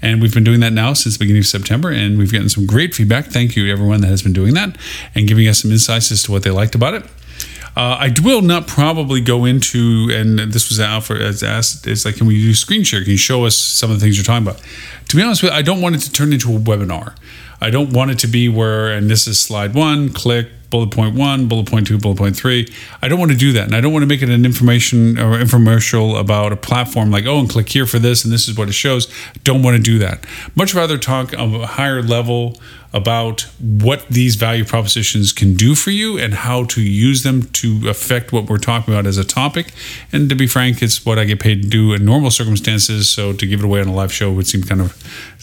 and 0.00 0.22
we've 0.22 0.32
been 0.32 0.44
doing 0.44 0.60
that 0.60 0.72
now 0.72 0.92
since 0.92 1.16
the 1.16 1.24
beginning 1.24 1.40
of 1.40 1.46
September, 1.46 1.90
and 1.90 2.18
we've 2.18 2.32
gotten 2.32 2.48
some 2.48 2.66
great 2.66 2.94
feedback. 2.94 3.26
Thank 3.26 3.56
you, 3.56 3.70
everyone 3.70 4.00
that 4.02 4.08
has 4.08 4.22
been 4.22 4.32
doing 4.32 4.54
that 4.54 4.76
and 5.16 5.26
giving 5.26 5.48
us 5.48 5.62
some 5.62 5.72
insights 5.72 6.12
as 6.12 6.22
to 6.24 6.32
what 6.32 6.44
they 6.44 6.50
liked 6.50 6.76
about 6.76 6.94
it. 6.94 7.04
Uh, 7.76 7.96
I 8.00 8.14
will 8.22 8.42
not 8.42 8.66
probably 8.66 9.20
go 9.20 9.44
into, 9.44 10.08
and 10.12 10.38
this 10.52 10.68
was 10.68 10.80
as 10.80 11.42
asked, 11.42 11.86
it's 11.86 12.04
like, 12.04 12.16
can 12.16 12.26
we 12.26 12.34
do 12.34 12.54
screen 12.54 12.82
share? 12.82 13.02
Can 13.02 13.12
you 13.12 13.16
show 13.16 13.44
us 13.44 13.56
some 13.56 13.90
of 13.90 13.98
the 13.98 14.04
things 14.04 14.16
you're 14.16 14.24
talking 14.24 14.46
about? 14.46 14.60
To 15.08 15.16
be 15.16 15.22
honest 15.22 15.42
with 15.42 15.52
you, 15.52 15.58
I 15.58 15.62
don't 15.62 15.80
want 15.80 15.94
it 15.94 16.00
to 16.00 16.12
turn 16.12 16.32
into 16.32 16.54
a 16.54 16.58
webinar. 16.58 17.14
I 17.60 17.70
don't 17.70 17.92
want 17.92 18.10
it 18.10 18.18
to 18.20 18.26
be 18.26 18.48
where, 18.48 18.92
and 18.92 19.10
this 19.10 19.26
is 19.26 19.40
slide 19.40 19.74
one, 19.74 20.10
click, 20.10 20.48
bullet 20.70 20.90
point 20.90 21.14
one, 21.14 21.48
bullet 21.48 21.66
point 21.66 21.86
two, 21.86 21.98
bullet 21.98 22.18
point 22.18 22.36
three. 22.36 22.68
I 23.02 23.08
don't 23.08 23.18
want 23.18 23.32
to 23.32 23.36
do 23.36 23.52
that. 23.52 23.64
And 23.64 23.74
I 23.74 23.80
don't 23.80 23.92
want 23.92 24.02
to 24.02 24.06
make 24.06 24.22
it 24.22 24.28
an 24.28 24.44
information 24.44 25.18
or 25.18 25.38
infomercial 25.38 26.18
about 26.18 26.52
a 26.52 26.56
platform 26.56 27.10
like, 27.10 27.26
oh, 27.26 27.38
and 27.38 27.48
click 27.48 27.68
here 27.68 27.86
for 27.86 27.98
this, 27.98 28.24
and 28.24 28.32
this 28.32 28.48
is 28.48 28.56
what 28.56 28.68
it 28.68 28.72
shows. 28.72 29.12
Don't 29.44 29.62
want 29.62 29.76
to 29.76 29.82
do 29.82 29.98
that. 29.98 30.24
Much 30.54 30.74
rather 30.74 30.98
talk 30.98 31.32
of 31.32 31.54
a 31.54 31.66
higher 31.66 32.02
level 32.02 32.56
about 32.92 33.42
what 33.60 34.06
these 34.08 34.36
value 34.36 34.64
propositions 34.64 35.32
can 35.32 35.52
do 35.54 35.74
for 35.74 35.90
you 35.90 36.18
and 36.18 36.32
how 36.32 36.64
to 36.64 36.80
use 36.80 37.22
them 37.22 37.42
to 37.42 37.86
affect 37.88 38.32
what 38.32 38.48
we're 38.48 38.56
talking 38.56 38.94
about 38.94 39.06
as 39.06 39.18
a 39.18 39.24
topic. 39.24 39.72
And 40.10 40.30
to 40.30 40.34
be 40.34 40.46
frank, 40.46 40.82
it's 40.82 41.04
what 41.04 41.18
I 41.18 41.24
get 41.24 41.38
paid 41.38 41.62
to 41.62 41.68
do 41.68 41.92
in 41.92 42.04
normal 42.04 42.30
circumstances. 42.30 43.10
So 43.10 43.34
to 43.34 43.46
give 43.46 43.60
it 43.60 43.64
away 43.64 43.80
on 43.80 43.88
a 43.88 43.94
live 43.94 44.12
show 44.12 44.32
would 44.32 44.46
seem 44.46 44.62
kind 44.62 44.80
of 44.80 44.96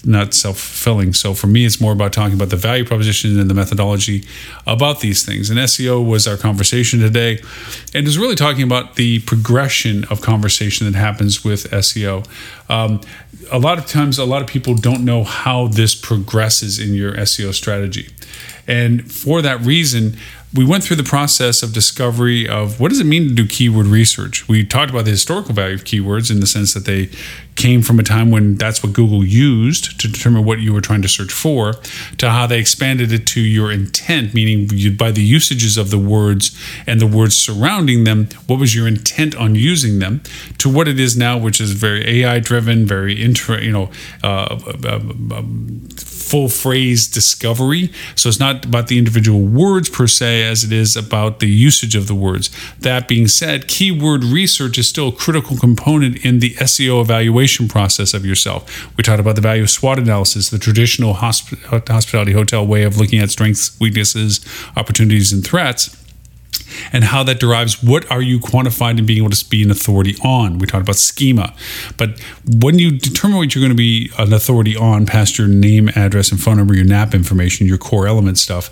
not 0.03 0.33
self 0.33 0.57
fulfilling. 0.57 1.13
So 1.13 1.33
for 1.35 1.47
me, 1.47 1.65
it's 1.65 1.79
more 1.79 1.93
about 1.93 2.13
talking 2.13 2.33
about 2.33 2.49
the 2.49 2.55
value 2.55 2.85
proposition 2.85 3.39
and 3.39 3.49
the 3.49 3.53
methodology 3.53 4.23
about 4.65 5.01
these 5.01 5.14
things. 5.23 5.49
And 5.49 5.59
SEO 5.59 6.05
was 6.05 6.27
our 6.27 6.37
conversation 6.37 6.99
today. 6.99 7.41
And 7.93 8.07
is 8.07 8.17
really 8.17 8.35
talking 8.35 8.63
about 8.63 8.95
the 8.95 9.19
progression 9.21 10.03
of 10.05 10.21
conversation 10.21 10.91
that 10.91 10.97
happens 10.97 11.43
with 11.43 11.69
SEO. 11.71 12.27
Um, 12.69 13.01
a 13.51 13.59
lot 13.59 13.77
of 13.77 13.85
times, 13.85 14.17
a 14.17 14.25
lot 14.25 14.41
of 14.41 14.47
people 14.47 14.75
don't 14.75 15.05
know 15.05 15.23
how 15.23 15.67
this 15.67 15.95
progresses 15.95 16.79
in 16.79 16.93
your 16.93 17.13
SEO 17.13 17.53
strategy. 17.53 18.09
And 18.67 19.11
for 19.11 19.41
that 19.41 19.61
reason, 19.61 20.17
we 20.53 20.65
went 20.65 20.83
through 20.83 20.95
the 20.95 21.03
process 21.03 21.61
of 21.61 21.73
discovery 21.73 22.47
of 22.47 22.79
what 22.79 22.89
does 22.89 22.99
it 22.99 23.05
mean 23.05 23.27
to 23.27 23.33
do 23.35 23.45
keyword 23.45 23.87
research. 23.87 24.47
We 24.47 24.65
talked 24.65 24.89
about 24.89 25.05
the 25.05 25.11
historical 25.11 25.53
value 25.53 25.75
of 25.75 25.83
keywords 25.83 26.31
in 26.31 26.39
the 26.39 26.47
sense 26.47 26.73
that 26.73 26.85
they 26.85 27.09
came 27.55 27.81
from 27.81 27.99
a 27.99 28.03
time 28.03 28.31
when 28.31 28.55
that's 28.55 28.83
what 28.83 28.93
Google 28.93 29.23
used 29.23 29.99
to 29.99 30.11
determine 30.11 30.43
what 30.43 30.59
you 30.59 30.73
were 30.73 30.81
trying 30.81 31.01
to 31.01 31.07
search 31.07 31.31
for, 31.31 31.73
to 32.17 32.29
how 32.29 32.45
they 32.45 32.59
expanded 32.59 33.11
it 33.11 33.25
to 33.27 33.41
your 33.41 33.71
intent, 33.71 34.33
meaning 34.33 34.69
you, 34.71 34.91
by 34.91 35.11
the 35.11 35.23
usages 35.23 35.77
of 35.77 35.89
the 35.89 35.97
words 35.97 36.57
and 36.85 36.99
the 36.99 37.07
words 37.07 37.35
surrounding 37.37 38.03
them, 38.03 38.27
what 38.47 38.59
was 38.59 38.75
your 38.75 38.87
intent 38.87 39.35
on 39.35 39.55
using 39.55 39.99
them, 39.99 40.21
to 40.57 40.69
what 40.69 40.87
it 40.87 40.99
is 40.99 41.15
now, 41.15 41.37
which 41.37 41.61
is 41.61 41.71
very 41.71 42.23
AI 42.23 42.39
driven, 42.39 42.85
very 42.85 43.15
you 43.15 43.71
know, 43.71 43.89
uh, 44.23 44.59
uh, 44.83 44.99
uh, 45.31 45.41
full 45.97 46.49
phrase 46.49 47.07
discovery. 47.07 47.91
So 48.15 48.27
it's 48.27 48.39
not 48.39 48.65
about 48.65 48.87
the 48.87 48.97
individual 48.97 49.41
words 49.41 49.89
per 49.89 50.07
se 50.07 50.43
as 50.43 50.63
it 50.63 50.71
is 50.73 50.97
about 50.97 51.39
the 51.39 51.47
usage 51.47 51.95
of 51.95 52.07
the 52.07 52.15
words. 52.15 52.49
That 52.79 53.07
being 53.07 53.27
said, 53.27 53.67
keyword 53.67 54.23
research 54.23 54.77
is 54.77 54.89
still 54.89 55.09
a 55.09 55.11
critical 55.11 55.55
component 55.55 56.25
in 56.25 56.39
the 56.39 56.55
SEO 56.55 57.01
evaluation 57.01 57.44
process 57.67 58.13
of 58.13 58.25
yourself. 58.25 58.87
We 58.97 59.03
talked 59.03 59.19
about 59.19 59.35
the 59.35 59.41
value 59.41 59.63
of 59.63 59.69
SWOT 59.69 59.99
analysis, 59.99 60.49
the 60.49 60.59
traditional 60.59 61.15
hosp- 61.15 61.87
hospitality 61.87 62.33
hotel 62.33 62.65
way 62.65 62.83
of 62.83 62.97
looking 62.97 63.19
at 63.19 63.29
strengths, 63.29 63.79
weaknesses, 63.79 64.45
opportunities, 64.75 65.31
and 65.31 65.43
threats 65.45 66.01
and 66.91 67.03
how 67.03 67.23
that 67.23 67.39
derives 67.39 67.83
what 67.83 68.09
are 68.11 68.21
you 68.21 68.39
quantified 68.39 68.97
and 68.97 69.05
being 69.05 69.19
able 69.23 69.29
to 69.29 69.49
be 69.49 69.63
an 69.63 69.71
authority 69.71 70.15
on 70.23 70.57
we 70.57 70.65
talked 70.65 70.83
about 70.83 70.95
schema 70.95 71.53
but 71.97 72.19
when 72.45 72.79
you 72.79 72.97
determine 72.97 73.37
what 73.37 73.53
you're 73.53 73.61
going 73.61 73.71
to 73.71 73.75
be 73.75 74.11
an 74.17 74.33
authority 74.33 74.75
on 74.75 75.05
past 75.05 75.37
your 75.37 75.47
name 75.47 75.89
address 75.89 76.31
and 76.31 76.41
phone 76.41 76.57
number 76.57 76.73
your 76.73 76.85
nap 76.85 77.13
information 77.13 77.67
your 77.67 77.77
core 77.77 78.07
element 78.07 78.37
stuff 78.37 78.71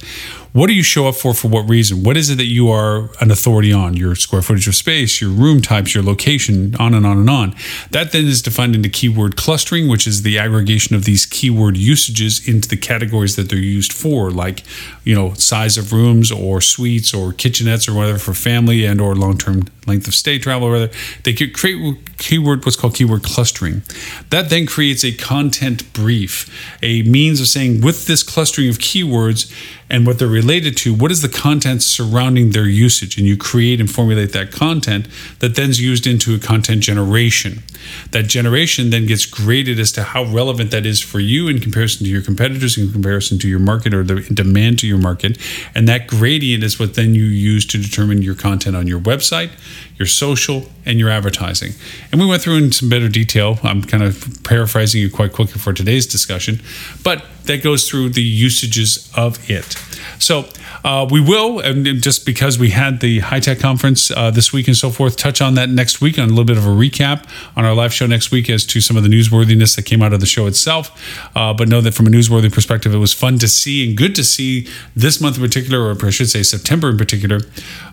what 0.54 0.68
do 0.68 0.74
you 0.74 0.84
show 0.84 1.08
up 1.08 1.16
for 1.16 1.34
for 1.34 1.48
what 1.48 1.68
reason? 1.68 2.04
What 2.04 2.16
is 2.16 2.30
it 2.30 2.36
that 2.36 2.46
you 2.46 2.70
are 2.70 3.10
an 3.20 3.32
authority 3.32 3.74
on? 3.74 3.96
Your 3.96 4.14
square 4.14 4.44
footage 4.44 4.68
of 4.68 4.76
space 4.76 5.20
your 5.20 5.32
room 5.32 5.62
types 5.62 5.96
your 5.96 6.04
location 6.04 6.76
on 6.76 6.94
and 6.94 7.06
on 7.08 7.18
and 7.18 7.30
on. 7.30 7.56
That 7.90 8.12
then 8.12 8.26
is 8.26 8.42
defined 8.42 8.76
into 8.76 8.90
keyword 8.90 9.36
clustering 9.36 9.88
which 9.88 10.06
is 10.06 10.22
the 10.22 10.38
aggregation 10.38 10.96
of 10.96 11.06
these 11.06 11.26
keyword 11.26 11.76
usages 11.76 12.48
into 12.48 12.70
the 12.70 12.78
categories 12.78 13.36
that 13.36 13.50
they're 13.50 13.58
used 13.58 13.92
for 13.92 14.30
like 14.30 14.64
you 15.04 15.16
know 15.16 15.34
size 15.34 15.78
of 15.78 15.92
rooms 15.92 16.32
or 16.32 16.62
suites 16.62 17.14
or 17.16 17.34
kitchenettes 17.34 17.90
or 17.90 17.96
whatever 17.96 18.20
for 18.20 18.36
family 18.36 18.86
and 18.86 19.02
or 19.02 19.16
long-term 19.16 19.64
length 19.88 20.08
of 20.08 20.14
stay 20.14 20.38
travel 20.38 20.68
or 20.68 20.72
whatever 20.72 20.94
they 21.24 21.34
create 21.34 22.18
keyword 22.20 22.64
what's 22.64 22.76
called 22.76 22.94
keyword 22.94 23.24
clustering. 23.24 23.82
That 24.30 24.50
then 24.50 24.68
creates 24.68 25.04
a 25.04 25.14
content 25.14 25.92
brief 25.94 26.78
a 26.84 27.02
means 27.02 27.42
of 27.42 27.48
saying 27.48 27.82
with 27.82 28.06
this 28.06 28.22
clustering 28.22 28.70
of 28.70 28.78
keywords 28.78 29.52
and 29.90 30.08
what 30.08 30.20
they're 30.20 30.28
related 30.44 30.76
to, 30.78 30.94
what 30.94 31.12
is 31.12 31.22
the 31.22 31.30
content 31.30 31.82
surrounding 31.82 32.52
their 32.52 32.68
usage? 32.68 33.18
And 33.18 33.26
you 33.26 33.38
create 33.38 33.80
and 33.80 33.90
formulate 33.90 34.34
that 34.34 34.52
content 34.52 35.08
that 35.40 35.56
then's 35.56 35.80
used 35.80 36.06
into 36.06 36.36
a 36.36 36.40
content 36.40 36.82
generation. 36.82 37.64
That 38.12 38.28
generation 38.28 38.90
then 38.90 39.06
gets 39.06 39.26
graded 39.26 39.80
as 39.80 39.92
to 39.94 40.04
how 40.04 40.26
relevant 40.26 40.72
that 40.72 40.86
is 40.86 41.02
for 41.02 41.20
you 41.20 41.48
in 41.48 41.60
comparison 41.60 42.06
to 42.06 42.12
your 42.12 42.22
competitors, 42.22 42.78
in 42.78 42.92
comparison 42.92 43.40
to 43.40 43.48
your 43.48 43.60
market 43.60 43.94
or 43.94 44.04
the 44.04 44.22
demand 44.22 44.80
to 44.80 44.88
your 44.88 44.98
market. 44.98 45.38
And 45.74 45.88
that 45.88 46.08
gradient 46.08 46.64
is 46.64 46.80
what 46.80 46.96
then 46.96 47.16
you 47.16 47.24
use 47.24 47.66
to 47.68 47.78
determine 47.78 48.22
your 48.22 48.36
content 48.36 48.76
on 48.76 48.88
your 48.88 49.00
website, 49.00 49.52
your 49.98 50.08
social, 50.08 50.66
and 50.86 51.00
your 51.00 51.10
advertising. 51.10 51.74
And 52.12 52.20
we 52.20 52.28
went 52.28 52.42
through 52.42 52.58
in 52.58 52.72
some 52.72 52.90
better 52.90 53.10
detail. 53.10 53.60
I'm 53.64 53.82
kind 53.82 54.04
of 54.04 54.44
paraphrasing 54.44 55.02
you 55.02 55.10
quite 55.10 55.32
quickly 55.32 55.60
for 55.60 55.74
today's 55.74 56.06
discussion, 56.06 56.62
but 57.04 57.26
that 57.46 57.64
goes 57.64 57.90
through 57.90 58.10
the 58.10 58.22
usages 58.22 59.12
of 59.16 59.50
it. 59.50 59.76
So 60.20 60.46
uh, 60.84 61.08
we 61.10 61.22
will, 61.22 61.60
and 61.60 61.86
just 62.02 62.26
because 62.26 62.60
we 62.60 62.70
had 62.72 63.00
the 63.00 63.22
HITEC 63.22 63.60
conference 63.60 64.12
uh, 64.12 64.30
this 64.32 64.52
week 64.52 64.68
and 64.68 64.76
so 64.76 64.90
forth, 64.90 65.16
touch 65.16 65.42
on 65.42 65.54
that 65.54 65.70
next 65.70 66.02
week 66.02 66.20
on 66.20 66.26
a 66.26 66.28
little 66.30 66.44
bit 66.44 66.58
of 66.58 66.66
a 66.66 66.70
recap 66.70 67.26
on 67.56 67.64
our 67.64 67.74
live 67.74 67.94
show 67.94 68.06
next 68.06 68.32
week 68.32 68.50
as 68.50 68.66
to 68.66 68.82
some 68.82 68.98
of 68.98 69.04
the 69.04 69.10
newsworthiness 69.10 69.76
that 69.76 69.86
came 69.86 70.02
out 70.02 70.14
of 70.14 70.20
the 70.20 70.26
show 70.26 70.46
itself. 70.46 70.92
Uh, 71.36 71.54
but 71.54 71.68
know 71.68 71.82
that 71.82 71.94
from 71.94 72.08
a 72.08 72.10
newsworthy 72.10 72.52
perspective, 72.52 72.94
it 72.94 72.98
was 72.98 73.14
fun 73.14 73.40
to 73.40 73.48
see 73.48 73.88
and 73.88 73.98
good 73.98 74.14
to 74.16 74.24
see 74.24 74.68
this 74.96 75.22
month 75.22 75.38
in 75.38 75.44
particular, 75.44 75.90
or 75.90 76.06
I 76.06 76.10
should 76.10 76.30
say 76.30 76.44
September 76.44 76.90
in 76.90 76.98
particular, 76.98 77.40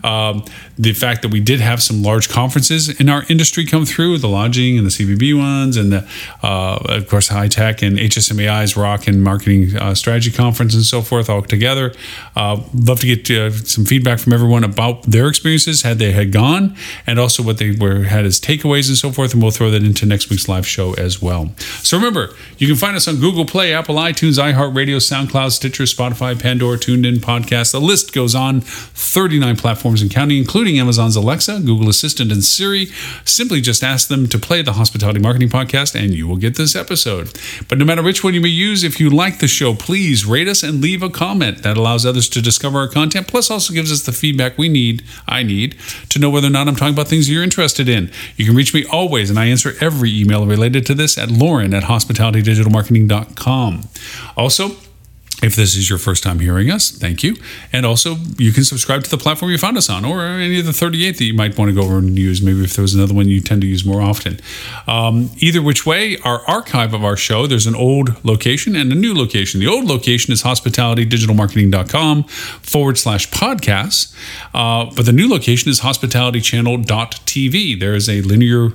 um, 0.03 0.45
the 0.79 0.93
fact 0.93 1.23
that 1.23 1.31
we 1.31 1.41
did 1.41 1.61
have 1.61 1.83
some 1.83 2.03
large 2.03 2.29
conferences 2.29 2.89
in 3.01 3.09
our 3.09 3.25
industry 3.29 3.65
come 3.67 3.87
through, 3.87 4.19
the 4.19 4.29
lodging 4.29 4.79
and 4.79 4.87
the 4.87 4.91
CVB 4.91 5.39
ones, 5.39 5.77
and 5.77 5.93
the, 5.93 6.09
uh, 6.43 6.79
of 6.89 7.09
course 7.09 7.29
HITEC 7.29 7.87
and 7.87 7.99
HSMAI's 7.99 8.77
Rock 8.77 9.07
and 9.07 9.23
Marketing 9.23 9.77
uh, 9.77 9.95
Strategy 9.95 10.31
Conference 10.31 10.75
and 10.75 10.85
so 10.85 11.03
forth 11.03 11.31
all 11.31 11.43
together. 11.43 11.93
Uh, 12.35 12.61
love 12.87 13.01
to 13.01 13.15
get 13.15 13.31
uh, 13.31 13.51
some 13.51 13.85
feedback 13.85 14.19
from 14.19 14.33
everyone 14.33 14.65
about 14.65 15.03
their 15.03 15.29
experiences 15.29 15.83
had 15.83 15.99
they 15.99 16.13
had 16.13 16.33
gone, 16.33 16.77
and 17.07 17.19
also 17.19 17.43
what 17.43 17.59
they 17.59 17.71
were 17.71 18.05
had 18.05 18.25
as 18.25 18.41
takeaways 18.41 18.89
and 18.89 18.97
so 18.97 19.13
forth. 19.13 19.33
And 19.33 19.43
we'll 19.43 19.51
throw 19.51 19.71
that 19.71 19.83
into 19.83 20.07
next 20.07 20.31
week's 20.31 20.49
live 20.49 20.67
show 20.67 20.95
as 20.95 21.21
well. 21.21 21.53
So 21.83 21.97
remember, 21.97 22.35
you 22.59 22.67
can 22.67 22.77
find 22.77 22.97
us 22.97 23.09
on 23.09 23.17
Google 23.21 23.45
Play, 23.45 23.75
Apple 23.75 23.97
iTunes, 23.97 24.39
iHeartRadio, 24.39 24.97
SoundCloud, 24.97 25.53
Stitcher, 25.53 25.85
Spotify, 25.85 26.41
Pandora, 26.41 26.79
TuneIn, 26.79 27.19
Podcast. 27.19 27.73
The 27.73 27.81
list 27.81 28.13
goes 28.13 28.35
on. 28.35 28.61
39 28.61 29.57
platforms 29.57 30.03
and 30.03 30.11
counting, 30.11 30.39
including 30.39 30.79
Amazon's 30.79 31.17
Alexa, 31.17 31.61
Google 31.61 31.89
Assistant, 31.89 32.31
and 32.31 32.45
Siri. 32.45 32.87
Simply 33.25 33.61
just 33.61 33.83
ask 33.83 34.09
them 34.09 34.29
to 34.29 34.39
play 34.39 34.63
the 34.63 34.75
Hospitality 34.75 35.19
Marketing 35.21 35.49
Podcast, 35.49 36.01
and 36.01 36.15
you 36.15 36.29
will 36.29 36.37
get 36.37 36.57
this 36.57 36.77
episode. 36.77 37.37
But 37.69 37.79
no 37.79 37.85
matter 37.85 38.03
which 38.03 38.23
one 38.23 38.35
you 38.35 38.41
may 38.41 38.49
use, 38.49 38.85
if 38.85 39.01
you 39.01 39.11
like 39.11 39.39
the 39.39 39.49
show, 39.49 39.75
please 39.75 40.25
rate 40.25 40.49
us 40.49 40.63
and 40.63 40.81
leave 40.81 41.03
a 41.03 41.11
comment. 41.11 41.63
That 41.63 41.77
allows 41.77 42.07
others 42.07 42.29
to 42.31 42.43
discover 42.43 42.70
our 42.75 42.89
content, 42.89 43.29
plus 43.29 43.51
also 43.51 43.73
gives 43.73 43.91
us 43.93 44.03
the 44.03 44.13
feedback 44.13 44.59
we 44.59 44.69
need, 44.69 45.03
I 45.27 45.43
need, 45.43 45.77
to 46.11 46.19
know 46.19 46.29
whether 46.31 46.47
or 46.47 46.51
not 46.51 46.69
I'm 46.69 46.77
talking 46.77 46.95
about 46.95 47.09
things 47.09 47.31
you're 47.31 47.43
interested 47.43 47.89
in. 47.89 48.11
You 48.37 48.47
can 48.47 48.55
reach 48.55 48.75
me 48.75 48.85
always, 48.85 49.31
and 49.31 49.39
I 49.39 49.47
answer 49.47 49.75
every 49.81 50.15
email 50.19 50.47
related 50.47 50.85
to 50.87 50.95
this 50.95 51.19
at 51.19 51.31
loren 51.31 51.75
at 51.75 51.85
hospitalitydigitalmarketing.com. 51.85 53.89
Also, 54.37 54.77
if 55.43 55.57
this 55.57 55.77
is 55.77 55.89
your 55.89 55.99
first 55.99 56.23
time 56.23 56.41
hearing 56.41 56.71
us, 56.71 56.91
thank 56.91 57.23
you. 57.23 57.37
And 57.73 57.87
also, 57.87 58.17
you 58.37 58.53
can 58.53 58.65
subscribe 58.65 59.05
to 59.05 59.11
the 59.11 59.19
platform 59.19 59.51
you 59.51 59.59
found 59.59 59.77
us 59.77 59.89
on, 59.89 60.05
or 60.05 60.23
any 60.23 60.61
of 60.61 60.67
the 60.67 60.73
38 60.73 61.19
that 61.19 61.25
you 61.25 61.35
might 61.35 61.57
want 61.57 61.71
to 61.71 61.75
go 61.75 61.83
over 61.83 61.99
and 61.99 62.19
use. 62.19 62.43
Maybe 62.43 62.65
if 62.65 62.75
there 62.75 62.83
was 62.83 62.95
another 62.95 63.15
one 63.15 63.29
you 63.29 63.41
tend 63.41 63.63
to 63.63 63.67
use 63.67 63.85
more 63.85 64.03
often. 64.03 64.41
Um, 64.87 65.31
either 65.39 65.63
which 65.63 65.87
way, 65.87 66.19
our 66.25 66.41
archive 66.47 66.95
of 66.95 67.05
our 67.05 67.17
show, 67.17 67.47
there's 67.47 67.67
an 67.67 67.75
old 67.75 68.23
location 68.25 68.77
and 68.77 68.93
a 68.93 68.95
new 68.95 69.15
location. 69.15 69.61
The 69.61 69.69
old 69.69 69.87
location 69.87 70.33
is 70.33 70.43
hospitalitydigitalmarketing.com 70.43 72.25
forward 72.25 72.99
slash 72.99 73.31
podcasts. 73.31 74.15
Uh, 74.53 74.91
but 74.95 75.07
the 75.07 75.13
new 75.13 75.29
location 75.29 75.71
is 75.71 75.81
hospitalitychannel.tv. 75.81 77.81
There 77.81 77.95
is 77.95 78.09
a 78.09 78.23
linear 78.23 78.73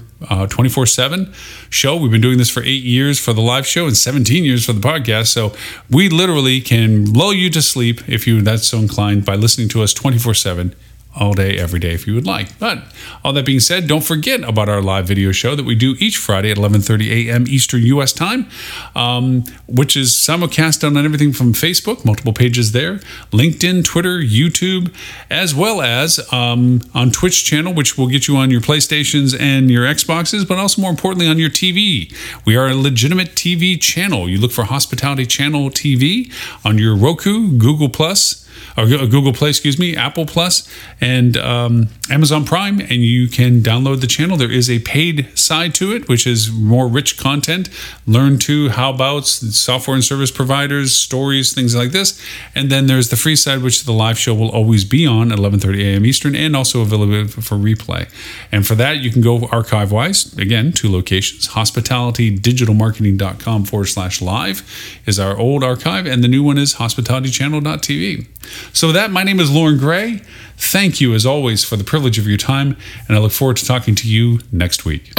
24 0.47 0.83
uh, 0.83 0.85
7 0.85 1.33
show. 1.69 1.97
We've 1.97 2.11
been 2.11 2.21
doing 2.21 2.37
this 2.37 2.49
for 2.49 2.63
eight 2.63 2.83
years 2.83 3.19
for 3.19 3.33
the 3.33 3.41
live 3.41 3.65
show 3.65 3.85
and 3.85 3.95
17 3.95 4.43
years 4.43 4.65
for 4.65 4.73
the 4.73 4.81
podcast. 4.81 5.27
So 5.27 5.53
we 5.89 6.09
literally 6.09 6.61
can 6.61 7.13
lull 7.13 7.33
you 7.33 7.49
to 7.51 7.61
sleep 7.61 8.07
if 8.07 8.27
you 8.27 8.41
that's 8.41 8.67
so 8.67 8.79
inclined 8.79 9.25
by 9.25 9.35
listening 9.35 9.69
to 9.69 9.83
us 9.83 9.93
24 9.93 10.33
7 10.33 10.75
all 11.15 11.33
day, 11.33 11.57
every 11.57 11.79
day 11.79 11.93
if 11.93 12.07
you 12.07 12.13
would 12.13 12.25
like. 12.25 12.57
But 12.59 12.83
all 13.23 13.33
that 13.33 13.45
being 13.45 13.59
said, 13.59 13.87
don't 13.87 14.03
forget 14.03 14.43
about 14.43 14.69
our 14.69 14.81
live 14.81 15.07
video 15.07 15.31
show 15.31 15.55
that 15.55 15.65
we 15.65 15.75
do 15.75 15.95
each 15.99 16.17
Friday 16.17 16.51
at 16.51 16.57
11:30 16.57 17.27
a.m. 17.27 17.45
Eastern 17.47 17.81
U.S. 17.83 18.13
time, 18.13 18.47
um, 18.95 19.43
which 19.67 19.95
is 19.95 20.11
simulcast 20.11 20.85
on 20.85 20.97
everything 20.97 21.33
from 21.33 21.53
Facebook, 21.53 22.05
multiple 22.05 22.33
pages 22.33 22.71
there, 22.71 22.97
LinkedIn, 23.31 23.83
Twitter, 23.83 24.19
YouTube, 24.19 24.93
as 25.29 25.55
well 25.55 25.81
as 25.81 26.19
um, 26.33 26.81
on 26.93 27.11
Twitch 27.11 27.45
channel, 27.45 27.73
which 27.73 27.97
will 27.97 28.07
get 28.07 28.27
you 28.27 28.37
on 28.37 28.51
your 28.51 28.61
PlayStations 28.61 29.39
and 29.39 29.71
your 29.71 29.85
Xboxes, 29.85 30.47
but 30.47 30.57
also 30.57 30.81
more 30.81 30.91
importantly 30.91 31.27
on 31.27 31.37
your 31.37 31.49
TV. 31.49 32.13
We 32.45 32.55
are 32.55 32.67
a 32.67 32.75
legitimate 32.75 33.35
TV 33.35 33.79
channel. 33.79 34.29
You 34.29 34.39
look 34.39 34.51
for 34.51 34.63
Hospitality 34.65 35.25
Channel 35.25 35.69
TV 35.69 36.31
on 36.63 36.77
your 36.77 36.95
Roku, 36.95 37.57
Google 37.57 37.89
Plus 37.89 38.44
or 38.77 38.87
Google 38.87 39.33
Play, 39.33 39.49
excuse 39.49 39.77
me, 39.79 39.95
Apple 39.95 40.25
Plus, 40.25 40.67
and 40.99 41.37
um, 41.37 41.87
Amazon 42.09 42.43
Prime, 42.45 42.81
and 42.81 43.03
you 43.03 43.27
can 43.27 43.61
download 43.61 44.01
the 44.01 44.07
channel. 44.07 44.35
There 44.37 44.51
is 44.51 44.67
a 44.69 44.79
paid 44.79 45.29
side 45.37 45.75
to 45.75 45.93
it, 45.93 46.09
which 46.09 46.25
is 46.27 46.51
more 46.51 46.87
rich 46.87 47.17
content. 47.17 47.69
Learn 48.05 48.37
to 48.39 48.69
how 48.69 48.93
about 48.93 49.27
software 49.27 49.95
and 49.95 50.03
service 50.03 50.31
providers, 50.31 50.93
stories, 50.93 51.53
things 51.53 51.73
like 51.75 51.91
this, 51.91 52.21
and 52.53 52.69
then 52.69 52.87
there's 52.87 53.07
the 53.09 53.15
free 53.15 53.35
side, 53.35 53.61
which 53.61 53.83
the 53.83 53.93
live 53.93 54.19
show 54.19 54.33
will 54.33 54.49
always 54.49 54.83
be 54.83 55.05
on 55.05 55.31
at 55.31 55.37
11:30 55.39 55.81
a.m. 55.81 56.05
Eastern, 56.05 56.35
and 56.35 56.55
also 56.55 56.81
available 56.81 57.27
for 57.27 57.55
replay. 57.55 58.09
And 58.51 58.67
for 58.67 58.75
that, 58.75 58.97
you 58.97 59.09
can 59.09 59.21
go 59.21 59.47
archive 59.47 59.91
wise. 59.91 60.37
Again, 60.37 60.73
two 60.73 60.91
locations: 60.91 61.47
hospitalitydigitalmarketing.com 61.49 63.65
forward 63.65 63.85
slash 63.85 64.21
live 64.21 64.63
is 65.05 65.19
our 65.19 65.37
old 65.37 65.63
archive, 65.63 66.05
and 66.05 66.23
the 66.23 66.27
new 66.27 66.43
one 66.43 66.57
is 66.57 66.75
hospitalitychannel.tv. 66.75 68.27
So, 68.73 68.87
with 68.87 68.95
that, 68.95 69.11
my 69.11 69.23
name 69.23 69.39
is 69.39 69.51
Loren 69.51 69.77
Gray. 69.77 70.21
Thank 70.57 71.01
you, 71.01 71.13
as 71.13 71.25
always, 71.25 71.63
for 71.63 71.75
the 71.75 71.83
privilege 71.83 72.17
of 72.17 72.27
your 72.27 72.37
time, 72.37 72.77
and 73.07 73.17
I 73.17 73.19
look 73.19 73.33
forward 73.33 73.57
to 73.57 73.65
talking 73.65 73.95
to 73.95 74.07
you 74.07 74.39
next 74.51 74.85
week. 74.85 75.13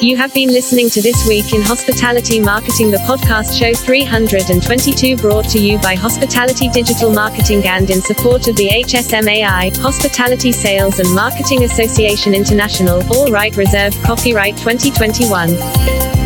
You 0.00 0.16
have 0.16 0.32
been 0.32 0.50
listening 0.50 0.90
to 0.90 1.02
This 1.02 1.26
Week 1.26 1.52
in 1.52 1.60
Hospitality 1.60 2.38
Marketing, 2.38 2.92
the 2.92 2.98
podcast 2.98 3.58
show 3.58 3.74
322, 3.74 5.16
brought 5.16 5.46
to 5.46 5.58
you 5.58 5.76
by 5.80 5.96
Hospitality 5.96 6.68
Digital 6.68 7.12
Marketing 7.12 7.66
and 7.66 7.90
in 7.90 8.00
support 8.00 8.46
of 8.46 8.54
the 8.54 8.68
HSMAI, 8.68 9.76
Hospitality 9.78 10.52
Sales 10.52 11.00
and 11.00 11.12
Marketing 11.16 11.64
Association 11.64 12.32
International, 12.32 13.02
all 13.12 13.32
right 13.32 13.56
reserved, 13.56 14.00
copyright 14.04 14.56
2021. 14.58 16.17